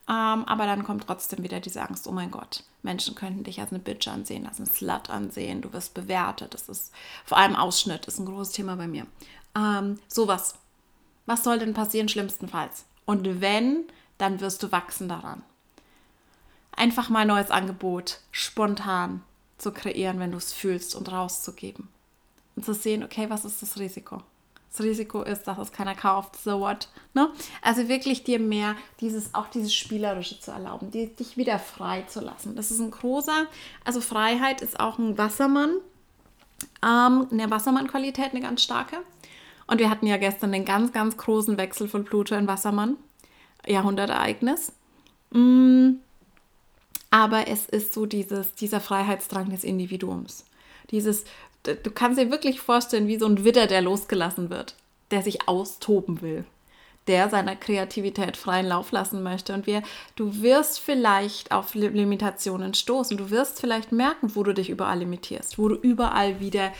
[0.09, 3.71] Ähm, aber dann kommt trotzdem wieder diese Angst, oh mein Gott, Menschen könnten dich als
[3.71, 6.53] eine Bitch ansehen, als eine Slut ansehen, du wirst bewertet.
[6.53, 6.91] Das ist
[7.23, 9.05] vor allem Ausschnitt, ist ein großes Thema bei mir.
[9.55, 10.55] Ähm, sowas.
[11.27, 12.85] Was soll denn passieren, schlimmstenfalls?
[13.05, 13.85] Und wenn
[14.21, 15.43] dann wirst du wachsen daran.
[16.71, 19.23] Einfach mal neues Angebot spontan
[19.57, 21.89] zu kreieren, wenn du es fühlst und rauszugeben.
[22.55, 24.21] Und zu sehen, okay, was ist das Risiko?
[24.71, 26.87] Das Risiko ist, dass es keiner kauft, so what.
[27.13, 27.29] Ne?
[27.61, 32.21] Also wirklich dir mehr dieses, auch dieses Spielerische zu erlauben, die, dich wieder frei zu
[32.21, 32.55] lassen.
[32.55, 33.47] Das ist ein großer,
[33.83, 35.71] also Freiheit ist auch ein Wassermann,
[36.83, 38.97] ähm, eine Wassermann-Qualität, eine ganz starke.
[39.67, 42.97] Und wir hatten ja gestern den ganz, ganz großen Wechsel von Pluto in Wassermann.
[43.67, 44.73] Jahrhundertereignis.
[45.31, 45.93] Mm,
[47.09, 50.45] aber es ist so dieses, dieser Freiheitsdrang des Individuums.
[50.91, 51.25] Dieses,
[51.63, 54.75] du kannst dir wirklich vorstellen, wie so ein Widder, der losgelassen wird,
[55.11, 56.45] der sich austoben will,
[57.07, 59.53] der seiner Kreativität freien Lauf lassen möchte.
[59.53, 59.83] Und wir,
[60.15, 63.17] du wirst vielleicht auf Limitationen stoßen.
[63.17, 66.71] Du wirst vielleicht merken, wo du dich überall limitierst, wo du überall wieder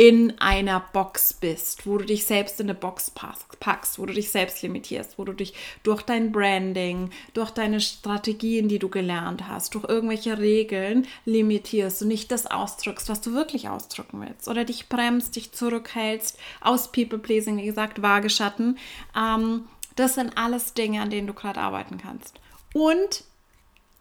[0.00, 4.30] in einer Box bist, wo du dich selbst in eine Box packst, wo du dich
[4.30, 9.74] selbst limitierst, wo du dich durch dein Branding, durch deine Strategien, die du gelernt hast,
[9.74, 14.88] durch irgendwelche Regeln limitierst und nicht das ausdrückst, was du wirklich ausdrücken willst oder dich
[14.88, 18.78] bremst, dich zurückhältst, aus People-Pleasing, wie gesagt, Waageschatten.
[19.14, 22.40] Ähm, das sind alles Dinge, an denen du gerade arbeiten kannst.
[22.72, 23.24] Und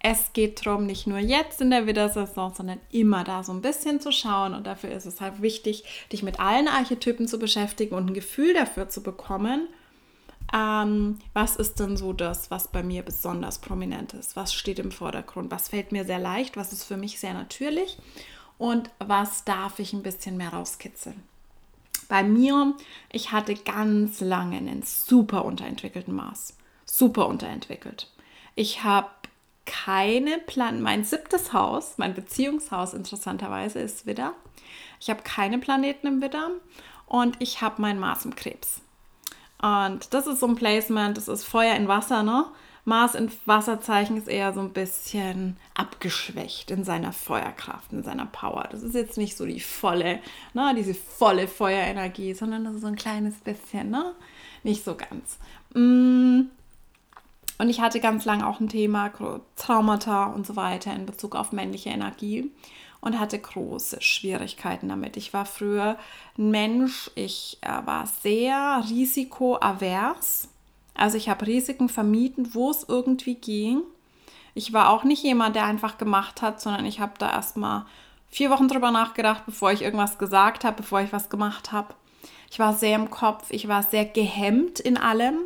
[0.02, 4.00] es geht darum, nicht nur jetzt in der Widdersaison, sondern immer da so ein bisschen
[4.00, 4.54] zu schauen.
[4.54, 8.54] Und dafür ist es halt wichtig, dich mit allen Archetypen zu beschäftigen und ein Gefühl
[8.54, 9.68] dafür zu bekommen,
[10.54, 14.36] ähm, was ist denn so das, was bei mir besonders prominent ist?
[14.36, 15.52] Was steht im Vordergrund?
[15.52, 16.58] Was fällt mir sehr leicht?
[16.58, 17.98] Was ist für mich sehr natürlich?
[18.58, 21.24] Und was darf ich ein bisschen mehr rauskitzeln?
[22.08, 22.74] Bei mir,
[23.12, 26.58] ich hatte ganz lange einen super unterentwickelten Maß.
[26.86, 28.10] Super unterentwickelt.
[28.56, 29.08] Ich habe
[29.70, 30.82] keine Plan.
[30.82, 34.34] Mein siebtes Haus, mein Beziehungshaus interessanterweise ist Widder.
[35.00, 36.50] Ich habe keine Planeten im Widder
[37.06, 38.82] und ich habe mein Mars im Krebs.
[39.62, 42.46] Und das ist so ein Placement, das ist Feuer in Wasser, ne?
[42.86, 48.68] Mars in Wasserzeichen ist eher so ein bisschen abgeschwächt in seiner Feuerkraft, in seiner Power.
[48.72, 50.20] Das ist jetzt nicht so die volle,
[50.54, 54.16] ne, diese volle Feuerenergie, sondern das ist so ein kleines bisschen, ne?
[54.64, 55.38] Nicht so ganz.
[55.74, 56.50] Mm.
[57.60, 59.12] Und ich hatte ganz lange auch ein Thema
[59.56, 62.52] Traumata und so weiter in Bezug auf männliche Energie
[63.02, 65.16] und hatte große Schwierigkeiten damit.
[65.18, 65.98] Ich war früher
[66.38, 70.50] ein Mensch, ich äh, war sehr risikoavers
[71.00, 73.84] also ich habe Risiken vermieden, wo es irgendwie ging.
[74.54, 77.86] Ich war auch nicht jemand, der einfach gemacht hat, sondern ich habe da erstmal
[78.30, 81.94] vier Wochen drüber nachgedacht, bevor ich irgendwas gesagt habe, bevor ich was gemacht habe.
[82.52, 85.38] Ich war sehr im Kopf, ich war sehr gehemmt in allem,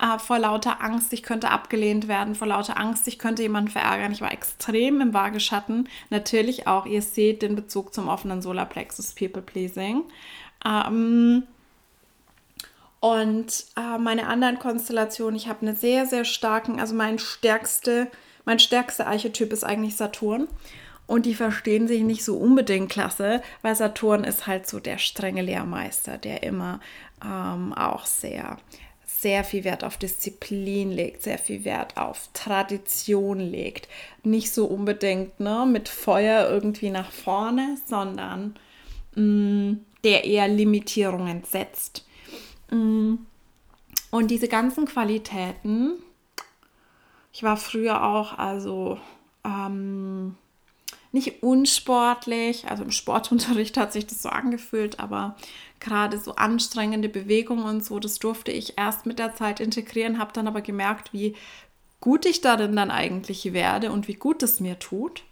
[0.00, 4.12] äh, vor lauter Angst, ich könnte abgelehnt werden, vor lauter Angst, ich könnte jemanden verärgern.
[4.12, 5.88] Ich war extrem im Waageschatten.
[6.08, 10.04] Natürlich auch, ihr seht den Bezug zum offenen Solarplexus People Pleasing.
[10.64, 11.44] Ähm,
[13.00, 18.08] und äh, meine anderen Konstellationen, ich habe eine sehr, sehr starken, also mein stärkste,
[18.44, 20.48] mein stärkster Archetyp ist eigentlich Saturn.
[21.06, 25.42] Und die verstehen sich nicht so unbedingt klasse, weil Saturn ist halt so der strenge
[25.42, 26.78] Lehrmeister, der immer
[27.24, 28.58] ähm, auch sehr,
[29.20, 33.88] sehr viel Wert auf Disziplin legt, sehr viel Wert auf Tradition legt.
[34.22, 38.54] Nicht so unbedingt ne, mit Feuer irgendwie nach vorne, sondern
[39.14, 42.06] mh, mm, der eher Limitierungen setzt.
[42.70, 43.16] Mm.
[44.10, 45.92] Und diese ganzen Qualitäten,
[47.32, 48.98] ich war früher auch also
[49.44, 50.36] ähm,
[51.12, 55.36] nicht unsportlich, also im Sportunterricht hat sich das so angefühlt, aber
[55.80, 60.32] gerade so anstrengende Bewegungen und so, das durfte ich erst mit der Zeit integrieren, habe
[60.32, 61.34] dann aber gemerkt, wie
[62.00, 65.22] gut ich darin dann eigentlich werde und wie gut es mir tut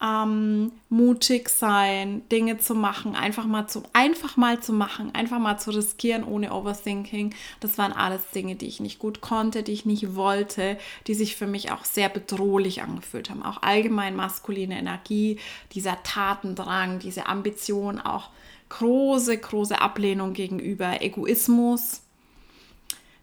[0.00, 5.58] ähm, mutig sein, Dinge zu machen, einfach mal zu, einfach mal zu machen, einfach mal
[5.58, 7.34] zu riskieren ohne Overthinking.
[7.60, 11.34] Das waren alles Dinge, die ich nicht gut konnte, die ich nicht wollte, die sich
[11.34, 13.42] für mich auch sehr bedrohlich angefühlt haben.
[13.42, 15.38] Auch allgemein maskuline Energie,
[15.72, 18.30] dieser Tatendrang, diese Ambition, auch
[18.68, 22.02] große, große Ablehnung gegenüber Egoismus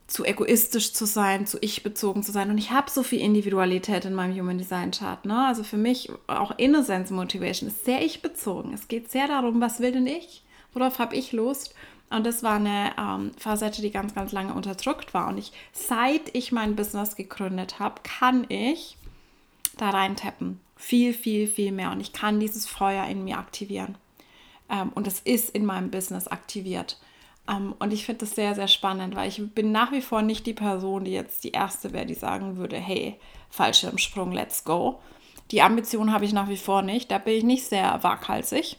[0.08, 2.52] zu egoistisch zu sein, zu ich-bezogen zu sein.
[2.52, 5.26] Und ich habe so viel Individualität in meinem Human Design Chart.
[5.26, 5.48] Ne?
[5.48, 8.74] Also für mich auch Innocence Motivation ist sehr ich-bezogen.
[8.74, 10.44] Es geht sehr darum, was will denn ich?
[10.74, 11.74] Worauf habe ich Lust?
[12.12, 15.28] Und das war eine ähm, Facette, die ganz, ganz lange unterdrückt war.
[15.28, 18.98] Und ich, seit ich mein Business gegründet habe, kann ich
[19.78, 20.60] da reintappen.
[20.76, 21.92] Viel, viel, viel mehr.
[21.92, 23.98] Und ich kann dieses Feuer in mir aktivieren.
[24.70, 26.98] Ähm, und es ist in meinem Business aktiviert.
[27.48, 30.24] Um, ähm, und ich finde das sehr, sehr spannend, weil ich bin nach wie vor
[30.24, 33.20] nicht die Person, die jetzt die Erste wäre, die sagen würde, hey,
[33.52, 35.00] Fallschirmsprung, let's go.
[35.52, 37.12] Die Ambition habe ich nach wie vor nicht.
[37.12, 38.78] Da bin ich nicht sehr waghalsig.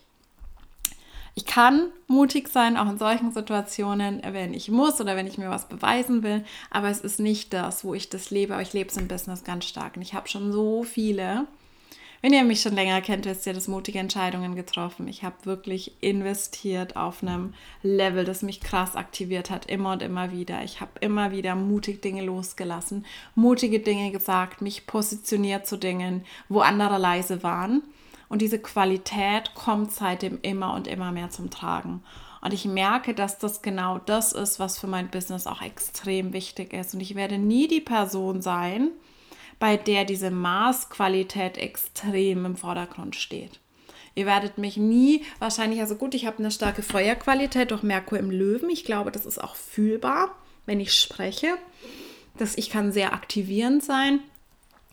[1.39, 5.51] Ich kann mutig sein, auch in solchen Situationen, wenn ich muss oder wenn ich mir
[5.51, 6.45] was beweisen will.
[6.71, 8.55] Aber es ist nicht das, wo ich das lebe.
[8.55, 9.97] Aber ich lebe es im Business ganz stark.
[9.97, 11.47] Und ich habe schon so viele
[12.27, 15.07] wenn ihr mich schon länger kennt, wisst ihr, dass mutige Entscheidungen getroffen.
[15.07, 20.33] Ich habe wirklich investiert auf einem Level, das mich krass aktiviert hat, immer und immer
[20.33, 20.65] wieder.
[20.65, 26.59] Ich habe immer wieder mutig Dinge losgelassen, mutige Dinge gesagt, mich positioniert zu Dingen, wo
[26.59, 27.85] andere leise waren.
[28.29, 32.03] Und diese Qualität kommt seitdem immer und immer mehr zum Tragen.
[32.41, 36.73] Und ich merke, dass das genau das ist, was für mein Business auch extrem wichtig
[36.73, 36.93] ist.
[36.93, 38.91] Und ich werde nie die Person sein,
[39.59, 43.61] bei der diese Maßqualität extrem im Vordergrund steht.
[44.15, 48.31] Ihr werdet mich nie wahrscheinlich, also gut, ich habe eine starke Feuerqualität durch Merkur im
[48.31, 48.71] Löwen.
[48.71, 51.59] Ich glaube, das ist auch fühlbar, wenn ich spreche.
[52.39, 54.21] dass ich kann sehr aktivierend sein.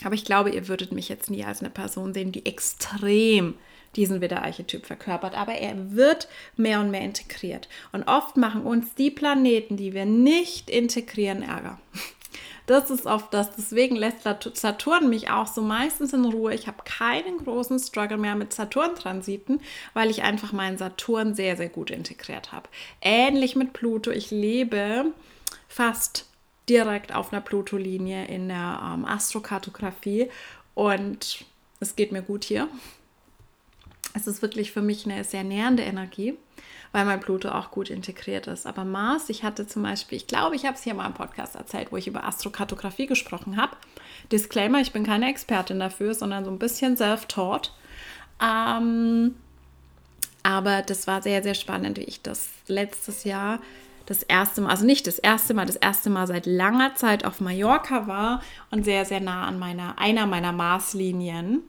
[0.03, 3.55] Aber ich glaube, ihr würdet mich jetzt nie als eine Person sehen, die extrem
[3.95, 5.35] diesen Widder-Archetyp verkörpert.
[5.35, 7.69] Aber er wird mehr und mehr integriert.
[7.91, 11.79] Und oft machen uns die Planeten, die wir nicht integrieren, Ärger.
[12.65, 13.51] Das ist oft das.
[13.55, 14.23] Deswegen lässt
[14.53, 16.53] Saturn mich auch so meistens in Ruhe.
[16.53, 19.61] Ich habe keinen großen Struggle mehr mit Saturn-Transiten,
[19.93, 22.69] weil ich einfach meinen Saturn sehr, sehr gut integriert habe.
[23.01, 24.11] Ähnlich mit Pluto.
[24.11, 25.11] Ich lebe
[25.67, 26.27] fast
[26.69, 30.29] direkt auf einer Pluto-Linie in der ähm, Astrokartografie
[30.73, 31.43] und
[31.81, 32.69] es geht mir gut hier.
[34.13, 36.37] Es ist wirklich für mich eine sehr nähernde Energie
[36.93, 38.65] weil mein Pluto auch gut integriert ist.
[38.65, 41.55] Aber Mars, ich hatte zum Beispiel, ich glaube, ich habe es hier mal im Podcast
[41.55, 43.75] erzählt, wo ich über Astrokartografie gesprochen habe.
[44.31, 47.73] Disclaimer, ich bin keine Expertin dafür, sondern so ein bisschen self-taught.
[48.41, 49.35] Ähm,
[50.43, 53.59] aber das war sehr, sehr spannend, wie ich das letztes Jahr
[54.05, 57.39] das erste Mal, also nicht das erste Mal, das erste Mal seit langer Zeit auf
[57.39, 61.63] Mallorca war und sehr, sehr nah an meiner, einer meiner Maßlinien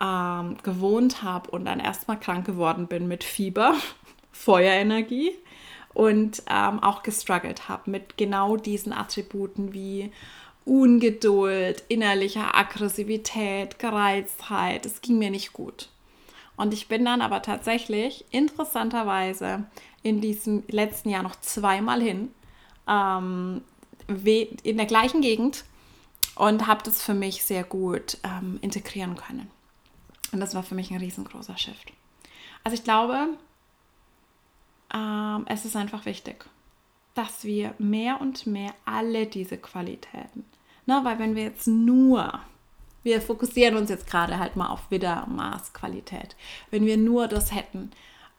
[0.00, 3.74] ähm, gewohnt habe und dann erstmal krank geworden bin mit Fieber,
[4.34, 5.32] Feuerenergie
[5.94, 10.10] und ähm, auch gestruggelt habe mit genau diesen Attributen wie
[10.64, 14.84] Ungeduld, innerlicher Aggressivität, Gereiztheit.
[14.86, 15.88] Es ging mir nicht gut.
[16.56, 19.64] Und ich bin dann aber tatsächlich interessanterweise
[20.02, 22.30] in diesem letzten Jahr noch zweimal hin,
[22.88, 23.62] ähm,
[24.62, 25.64] in der gleichen Gegend
[26.34, 29.50] und habe das für mich sehr gut ähm, integrieren können.
[30.32, 31.92] Und das war für mich ein riesengroßer Shift.
[32.64, 33.28] Also ich glaube,
[34.94, 36.46] ähm, es ist einfach wichtig,
[37.14, 40.44] dass wir mehr und mehr alle diese Qualitäten,
[40.86, 42.40] ne, weil wenn wir jetzt nur
[43.04, 46.34] wir fokussieren uns jetzt gerade halt mal auf Widdermaßqualität.
[46.70, 47.90] Wenn wir nur das hätten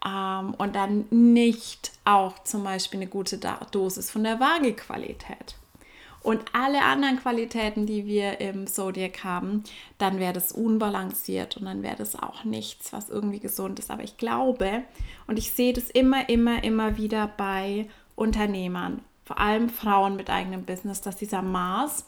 [0.03, 3.39] ähm, und dann nicht auch zum Beispiel eine gute
[3.71, 5.55] Dosis von der Waagequalität
[6.25, 9.63] und alle anderen Qualitäten, die wir im Zodiac haben,
[9.99, 13.91] dann wäre das unbalanciert und dann wäre das auch nichts, was irgendwie gesund ist.
[13.91, 14.83] Aber ich glaube
[15.27, 20.65] und ich sehe das immer, immer, immer wieder bei Unternehmern, vor allem Frauen mit eigenem
[20.65, 22.07] Business, dass dieser Maß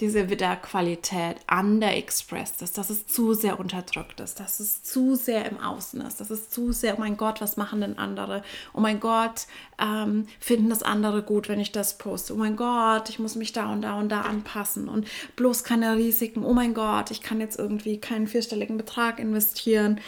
[0.00, 5.60] diese Widderqualität underexpressed ist, dass es zu sehr unterdrückt ist, dass es zu sehr im
[5.60, 8.42] Außen ist, dass es zu sehr, oh mein Gott, was machen denn andere?
[8.72, 9.46] Oh mein Gott,
[9.78, 12.34] ähm, finden das andere gut, wenn ich das poste?
[12.34, 15.96] Oh mein Gott, ich muss mich da und da und da anpassen und bloß keine
[15.96, 16.44] Risiken.
[16.44, 20.00] Oh mein Gott, ich kann jetzt irgendwie keinen vierstelligen Betrag investieren.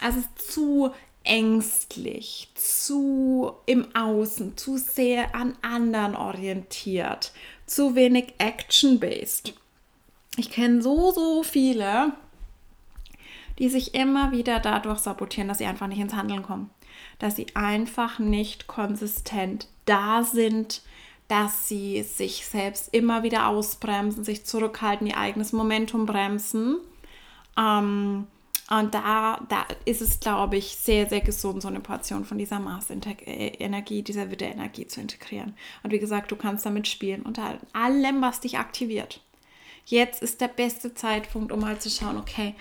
[0.00, 0.92] Also es ist zu
[1.24, 7.32] ängstlich, zu im Außen, zu sehr an anderen orientiert
[7.66, 9.54] zu wenig action-based.
[10.36, 12.12] Ich kenne so, so viele,
[13.58, 16.70] die sich immer wieder dadurch sabotieren, dass sie einfach nicht ins Handeln kommen.
[17.18, 20.82] Dass sie einfach nicht konsistent da sind,
[21.28, 26.78] dass sie sich selbst immer wieder ausbremsen, sich zurückhalten, ihr eigenes Momentum bremsen.
[27.56, 28.26] Ähm,
[28.70, 32.60] und da, da ist es, glaube ich, sehr, sehr gesund, so eine Portion von dieser
[32.60, 35.54] Mars-Energie, dieser Widder-Energie zu integrieren.
[35.82, 39.20] Und wie gesagt, du kannst damit spielen, unter allem, was dich aktiviert.
[39.84, 42.54] Jetzt ist der beste Zeitpunkt, um mal zu schauen, okay,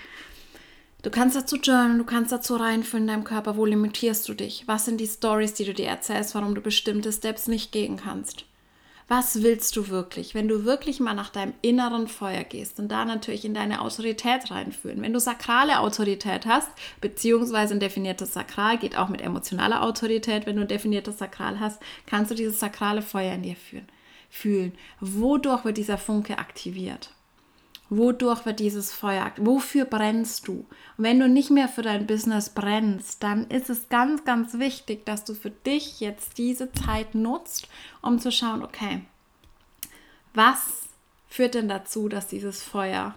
[1.04, 4.68] du kannst dazu journalen, du kannst dazu reinführen in deinem Körper, wo limitierst du dich?
[4.68, 8.44] Was sind die Stories, die du dir erzählst, warum du bestimmte Steps nicht gehen kannst?
[9.08, 10.34] Was willst du wirklich?
[10.34, 14.50] Wenn du wirklich mal nach deinem inneren Feuer gehst und da natürlich in deine Autorität
[14.50, 15.02] reinführen.
[15.02, 16.70] Wenn du sakrale Autorität hast,
[17.02, 21.82] beziehungsweise ein definiertes Sakral, geht auch mit emotionaler Autorität, wenn du ein definiertes Sakral hast,
[22.06, 23.88] kannst du dieses sakrale Feuer in dir fühlen.
[24.30, 24.74] fühlen.
[25.00, 27.12] Wodurch wird dieser Funke aktiviert?
[27.98, 29.32] Wodurch wird dieses Feuer?
[29.38, 30.66] Wofür brennst du?
[30.98, 35.06] Und wenn du nicht mehr für dein Business brennst, dann ist es ganz, ganz wichtig,
[35.06, 37.68] dass du für dich jetzt diese Zeit nutzt,
[38.02, 39.02] um zu schauen, okay,
[40.34, 40.84] was
[41.28, 43.16] führt denn dazu, dass dieses Feuer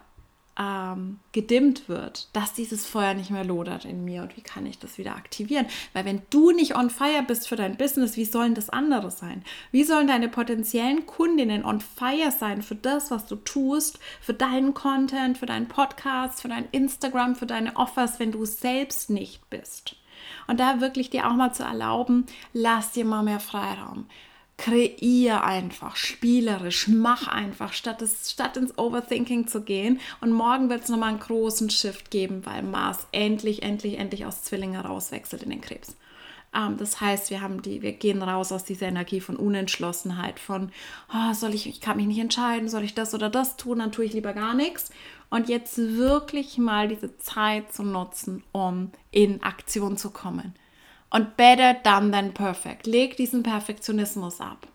[0.58, 4.78] ähm, gedimmt wird, dass dieses Feuer nicht mehr lodert in mir und wie kann ich
[4.78, 5.66] das wieder aktivieren?
[5.92, 9.44] Weil wenn du nicht on fire bist für dein Business, wie sollen das andere sein?
[9.70, 14.74] Wie sollen deine potenziellen Kundinnen on fire sein für das, was du tust, für deinen
[14.74, 19.96] Content, für deinen Podcast, für dein Instagram, für deine Offers, wenn du selbst nicht bist?
[20.46, 24.06] Und da wirklich dir auch mal zu erlauben, lass dir mal mehr Freiraum
[24.58, 30.00] kreier einfach, spielerisch, mach einfach, statt, es, statt ins Overthinking zu gehen.
[30.20, 34.42] Und morgen wird es nochmal einen großen Shift geben, weil Mars endlich, endlich, endlich aus
[34.42, 35.96] Zwillinge rauswechselt in den Krebs.
[36.54, 40.72] Ähm, das heißt, wir haben die, wir gehen raus aus dieser Energie von Unentschlossenheit, von
[41.12, 43.92] oh, soll ich, ich kann mich nicht entscheiden, soll ich das oder das tun, dann
[43.92, 44.90] tue ich lieber gar nichts.
[45.28, 50.54] Und jetzt wirklich mal diese Zeit zu nutzen, um in Aktion zu kommen
[51.10, 52.86] und better done than perfect.
[52.86, 54.66] Leg diesen Perfektionismus ab.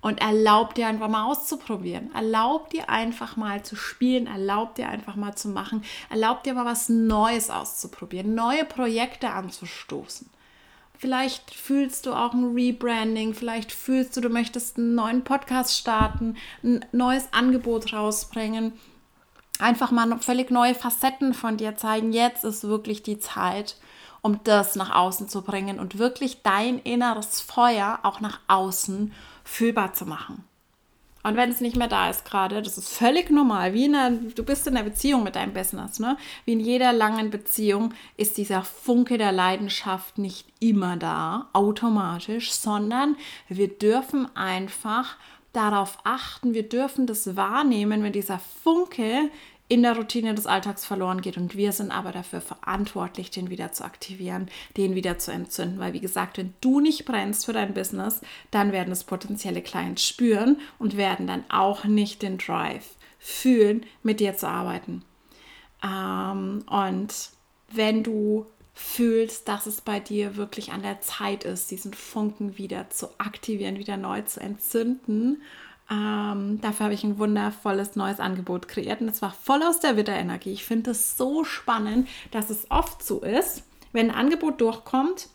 [0.00, 2.14] Und erlaub dir einfach mal auszuprobieren.
[2.14, 4.28] Erlaub dir einfach mal zu spielen.
[4.28, 5.82] Erlaub dir einfach mal zu machen.
[6.08, 8.34] Erlaub dir mal was Neues auszuprobieren.
[8.34, 10.30] Neue Projekte anzustoßen.
[10.96, 13.34] Vielleicht fühlst du auch ein Rebranding.
[13.34, 18.72] Vielleicht fühlst du, du möchtest einen neuen Podcast starten, ein neues Angebot rausbringen.
[19.58, 22.12] Einfach mal völlig neue Facetten von dir zeigen.
[22.12, 23.76] Jetzt ist wirklich die Zeit
[24.22, 29.12] um das nach außen zu bringen und wirklich dein inneres Feuer auch nach außen
[29.44, 30.44] fühlbar zu machen.
[31.24, 33.74] Und wenn es nicht mehr da ist gerade, das ist völlig normal.
[33.74, 36.16] Wie in einer, du bist in einer Beziehung mit deinem Business, ne?
[36.44, 43.16] Wie in jeder langen Beziehung ist dieser Funke der Leidenschaft nicht immer da, automatisch, sondern
[43.48, 45.16] wir dürfen einfach
[45.52, 49.30] darauf achten, wir dürfen das wahrnehmen, wenn dieser Funke
[49.68, 53.72] in der Routine des Alltags verloren geht und wir sind aber dafür verantwortlich, den wieder
[53.72, 57.74] zu aktivieren, den wieder zu entzünden, weil wie gesagt, wenn du nicht brennst für dein
[57.74, 63.84] Business, dann werden es potenzielle Clients spüren und werden dann auch nicht den Drive fühlen,
[64.02, 65.04] mit dir zu arbeiten.
[65.84, 67.14] Ähm, und
[67.70, 68.46] wenn du
[68.78, 73.76] fühlst, dass es bei dir wirklich an der Zeit ist, diesen Funken wieder zu aktivieren,
[73.76, 75.42] wieder neu zu entzünden.
[75.90, 79.96] Ähm, dafür habe ich ein wundervolles neues Angebot kreiert und es war voll aus der
[79.96, 80.52] Widderenergie.
[80.52, 83.62] Ich finde es so spannend, dass es oft so ist,
[83.92, 85.28] wenn ein Angebot durchkommt,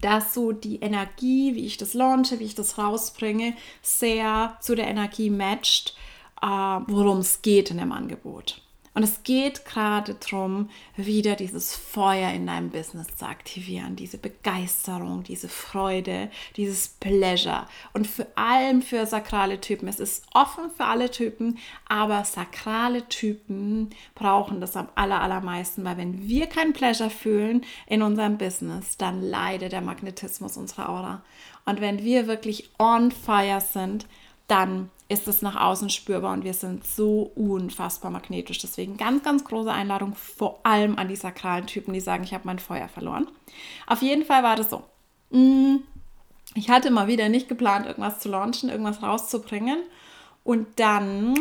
[0.00, 4.88] dass so die Energie, wie ich das launche, wie ich das rausbringe, sehr zu der
[4.88, 5.96] Energie matcht,
[6.42, 8.62] äh, worum es geht in dem Angebot.
[9.00, 15.22] Und es geht gerade darum, wieder dieses Feuer in deinem Business zu aktivieren, diese Begeisterung,
[15.22, 17.66] diese Freude, dieses Pleasure.
[17.94, 19.88] Und vor allem für sakrale Typen.
[19.88, 21.56] Es ist offen für alle Typen,
[21.88, 28.02] aber sakrale Typen brauchen das am aller, allermeisten, weil wenn wir kein Pleasure fühlen in
[28.02, 31.22] unserem Business, dann leidet der Magnetismus unserer Aura.
[31.64, 34.04] Und wenn wir wirklich on fire sind,
[34.50, 38.58] dann ist es nach außen spürbar und wir sind so unfassbar magnetisch.
[38.58, 42.46] Deswegen ganz, ganz große Einladung, vor allem an die sakralen Typen, die sagen, ich habe
[42.46, 43.26] mein Feuer verloren.
[43.88, 44.84] Auf jeden Fall war das so.
[45.30, 45.78] Mm,
[46.54, 49.78] ich hatte mal wieder nicht geplant, irgendwas zu launchen, irgendwas rauszubringen.
[50.44, 51.34] Und dann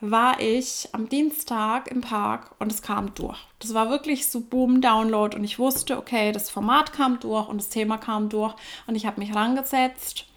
[0.00, 3.38] war ich am Dienstag im Park und es kam durch.
[3.58, 7.60] Das war wirklich so Boom, Download und ich wusste, okay, das Format kam durch und
[7.60, 8.54] das Thema kam durch
[8.86, 10.27] und ich habe mich rangesetzt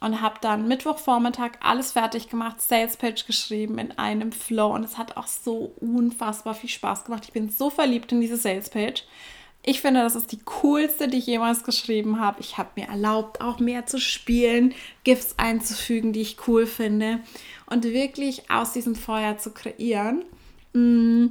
[0.00, 4.98] und habe dann Mittwochvormittag alles fertig gemacht, Sales Page geschrieben in einem Flow und es
[4.98, 7.24] hat auch so unfassbar viel Spaß gemacht.
[7.26, 9.04] Ich bin so verliebt in diese Sales Page.
[9.64, 12.40] Ich finde, das ist die coolste, die ich jemals geschrieben habe.
[12.40, 14.72] Ich habe mir erlaubt, auch mehr zu spielen,
[15.04, 17.20] GIFs einzufügen, die ich cool finde
[17.66, 20.22] und wirklich aus diesem Feuer zu kreieren.
[20.72, 21.26] Mm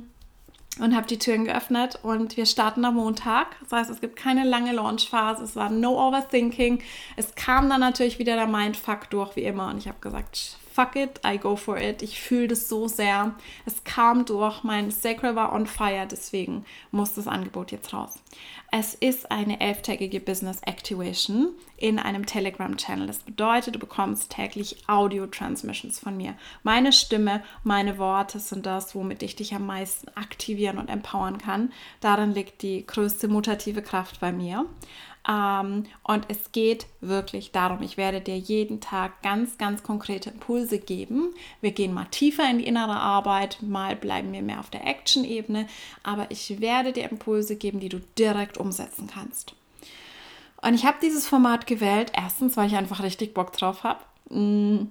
[0.79, 3.55] und habe die Türen geöffnet und wir starten am Montag.
[3.61, 6.81] Das heißt, es gibt keine lange Launchphase, es war no overthinking.
[7.15, 9.69] Es kam dann natürlich wieder der Mindfuck durch, wie immer.
[9.69, 12.03] Und ich habe gesagt, fuck it, I go for it.
[12.03, 13.33] Ich fühle das so sehr.
[13.65, 18.19] Es kam durch, mein Sacral war on fire, deswegen muss das Angebot jetzt raus.
[18.71, 23.07] Es ist eine elftägige Business Activation in einem Telegram-Channel.
[23.07, 26.35] Das bedeutet, du bekommst täglich Audio-Transmissions von mir.
[26.61, 31.73] Meine Stimme, meine Worte sind das, womit ich dich am meisten aktivieren und empowern kann.
[32.01, 34.67] Darin liegt die größte mutative Kraft bei mir.
[35.27, 40.79] Ähm, und es geht wirklich darum, ich werde dir jeden Tag ganz, ganz konkrete Impulse
[40.79, 41.33] geben.
[41.59, 45.67] Wir gehen mal tiefer in die innere Arbeit, mal bleiben wir mehr auf der Action-Ebene,
[46.03, 49.53] aber ich werde dir Impulse geben, die du direkt umsetzen kannst.
[50.61, 53.99] Und ich habe dieses Format gewählt, erstens, weil ich einfach richtig Bock drauf habe.
[54.29, 54.87] Mm,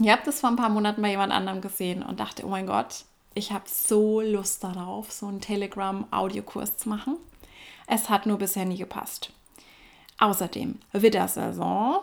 [0.00, 2.66] ich habe das vor ein paar Monaten bei jemand anderem gesehen und dachte, oh mein
[2.66, 3.04] Gott,
[3.34, 7.16] ich habe so Lust darauf, so einen Telegram-Audiokurs zu machen.
[7.86, 9.32] Es hat nur bisher nie gepasst.
[10.18, 12.00] Außerdem Widdersaison.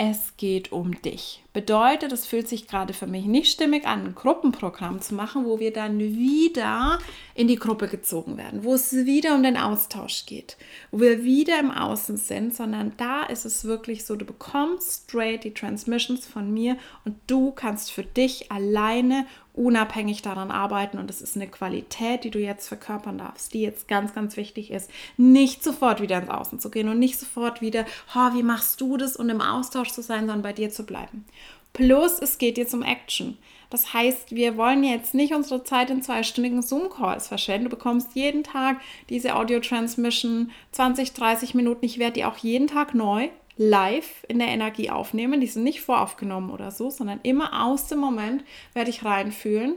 [0.00, 1.42] Es geht um dich.
[1.52, 5.58] Bedeutet, es fühlt sich gerade für mich nicht stimmig an, ein Gruppenprogramm zu machen, wo
[5.58, 7.00] wir dann wieder
[7.34, 10.56] in die Gruppe gezogen werden, wo es wieder um den Austausch geht,
[10.92, 15.42] wo wir wieder im Außen sind, sondern da ist es wirklich so, du bekommst straight
[15.42, 19.26] die Transmissions von mir und du kannst für dich alleine
[19.58, 23.88] unabhängig daran arbeiten und es ist eine Qualität, die du jetzt verkörpern darfst, die jetzt
[23.88, 27.84] ganz, ganz wichtig ist, nicht sofort wieder ins Außen zu gehen und nicht sofort wieder,
[28.14, 31.24] oh, wie machst du das und im Austausch zu sein, sondern bei dir zu bleiben.
[31.72, 33.36] Plus, es geht jetzt um Action.
[33.70, 37.64] Das heißt, wir wollen jetzt nicht unsere Zeit in zweistündigen Zoom-Calls verschwenden.
[37.64, 38.80] Du bekommst jeden Tag
[39.10, 41.84] diese Audio-Transmission 20, 30 Minuten.
[41.84, 43.28] Ich werde die auch jeden Tag neu
[43.58, 45.40] live in der Energie aufnehmen.
[45.40, 49.74] Die sind nicht voraufgenommen oder so, sondern immer aus dem Moment werde ich reinfühlen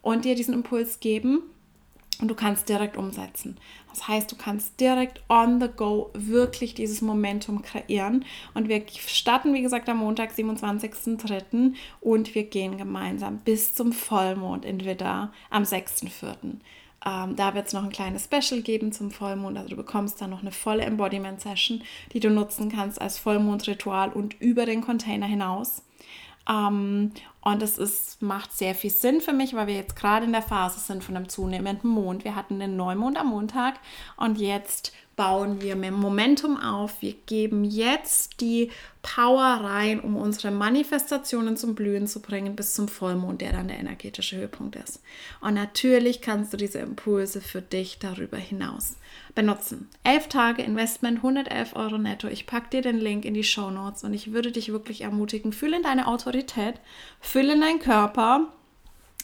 [0.00, 1.42] und dir diesen Impuls geben
[2.20, 3.58] und du kannst direkt umsetzen.
[3.90, 8.24] Das heißt, du kannst direkt on the go wirklich dieses Momentum kreieren.
[8.54, 11.74] Und wir starten, wie gesagt, am Montag, 27.03.
[12.00, 16.60] und wir gehen gemeinsam bis zum Vollmond in Widder am 6.04.
[17.06, 19.58] Ähm, da wird es noch ein kleines Special geben zum Vollmond.
[19.58, 21.82] Also du bekommst dann noch eine volle Embodiment-Session,
[22.12, 25.82] die du nutzen kannst als Vollmondritual und über den Container hinaus.
[26.48, 30.32] Ähm, und es ist, macht sehr viel Sinn für mich, weil wir jetzt gerade in
[30.32, 32.24] der Phase sind von einem zunehmenden Mond.
[32.24, 33.74] Wir hatten den Neumond am Montag
[34.16, 37.00] und jetzt bauen wir mehr Momentum auf.
[37.00, 38.70] Wir geben jetzt die
[39.02, 43.78] Power rein, um unsere Manifestationen zum Blühen zu bringen bis zum Vollmond, der dann der
[43.78, 45.02] energetische Höhepunkt ist.
[45.40, 48.96] Und natürlich kannst du diese Impulse für dich darüber hinaus
[49.34, 49.88] benutzen.
[50.02, 52.28] Elf Tage Investment, 111 Euro netto.
[52.28, 55.52] Ich packe dir den Link in die Show Notes und ich würde dich wirklich ermutigen,
[55.52, 56.80] fühle in deine Autorität,
[57.20, 58.52] fühle in deinen Körper,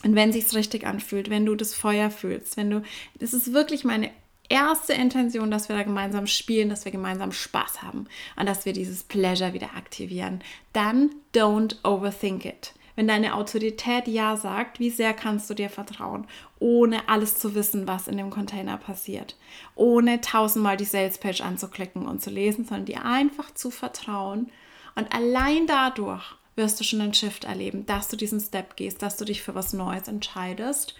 [0.03, 2.81] Und wenn sich's richtig anfühlt, wenn du das Feuer fühlst, wenn du,
[3.19, 4.09] das ist wirklich meine
[4.49, 8.73] erste Intention, dass wir da gemeinsam spielen, dass wir gemeinsam Spaß haben und dass wir
[8.73, 10.43] dieses Pleasure wieder aktivieren.
[10.73, 12.73] Dann don't overthink it.
[13.01, 16.27] Wenn deine Autorität Ja sagt, wie sehr kannst du dir vertrauen,
[16.59, 19.35] ohne alles zu wissen, was in dem Container passiert,
[19.73, 24.51] ohne tausendmal die Sales Page anzuklicken und zu lesen, sondern dir einfach zu vertrauen.
[24.93, 26.21] Und allein dadurch
[26.55, 29.55] wirst du schon einen Shift erleben, dass du diesen Step gehst, dass du dich für
[29.55, 30.93] was Neues entscheidest.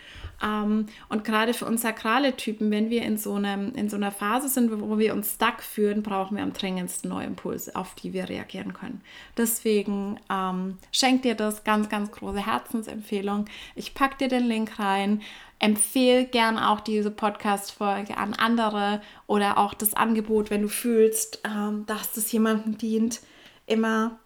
[0.43, 4.11] Ähm, und gerade für uns sakrale Typen, wenn wir in so, einem, in so einer
[4.11, 8.13] Phase sind, wo wir uns stuck fühlen, brauchen wir am dringendsten neue Impulse, auf die
[8.13, 9.01] wir reagieren können.
[9.37, 13.45] Deswegen ähm, schenk dir das ganz, ganz große Herzensempfehlung.
[13.75, 15.21] Ich packe dir den Link rein.
[15.59, 21.85] Empfehle gern auch diese Podcast-Folge an andere oder auch das Angebot, wenn du fühlst, ähm,
[21.85, 23.21] dass das jemandem dient.
[23.67, 24.19] Immer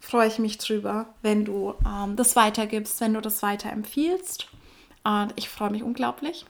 [0.00, 4.48] freue ich mich drüber, wenn du ähm, das weitergibst, wenn du das weiterempfiehlst.
[5.04, 6.44] Und ich freue mich unglaublich,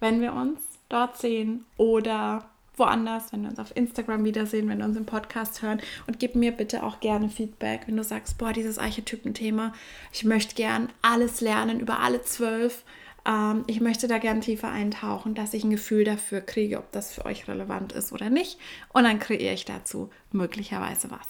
[0.00, 2.48] wenn wir uns dort sehen oder
[2.78, 5.80] woanders, wenn wir uns auf Instagram wiedersehen, wenn wir uns im Podcast hören.
[6.06, 9.72] Und gib mir bitte auch gerne Feedback, wenn du sagst, boah, dieses Archetypenthema,
[10.12, 12.84] ich möchte gern alles lernen über alle zwölf.
[13.26, 17.12] Ähm, ich möchte da gern tiefer eintauchen, dass ich ein Gefühl dafür kriege, ob das
[17.12, 18.58] für euch relevant ist oder nicht.
[18.92, 21.26] Und dann kreiere ich dazu möglicherweise was.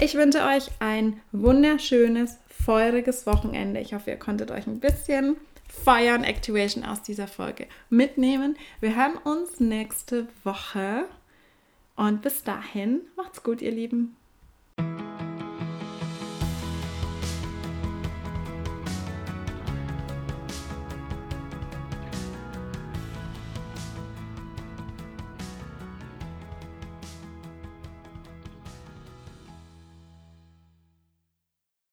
[0.00, 3.80] Ich wünsche euch ein wunderschönes, feuriges Wochenende.
[3.80, 5.36] Ich hoffe, ihr konntet euch ein bisschen
[5.68, 8.56] Fire und Activation aus dieser Folge mitnehmen.
[8.80, 11.04] Wir hören uns nächste Woche.
[11.96, 14.16] Und bis dahin, macht's gut, ihr Lieben.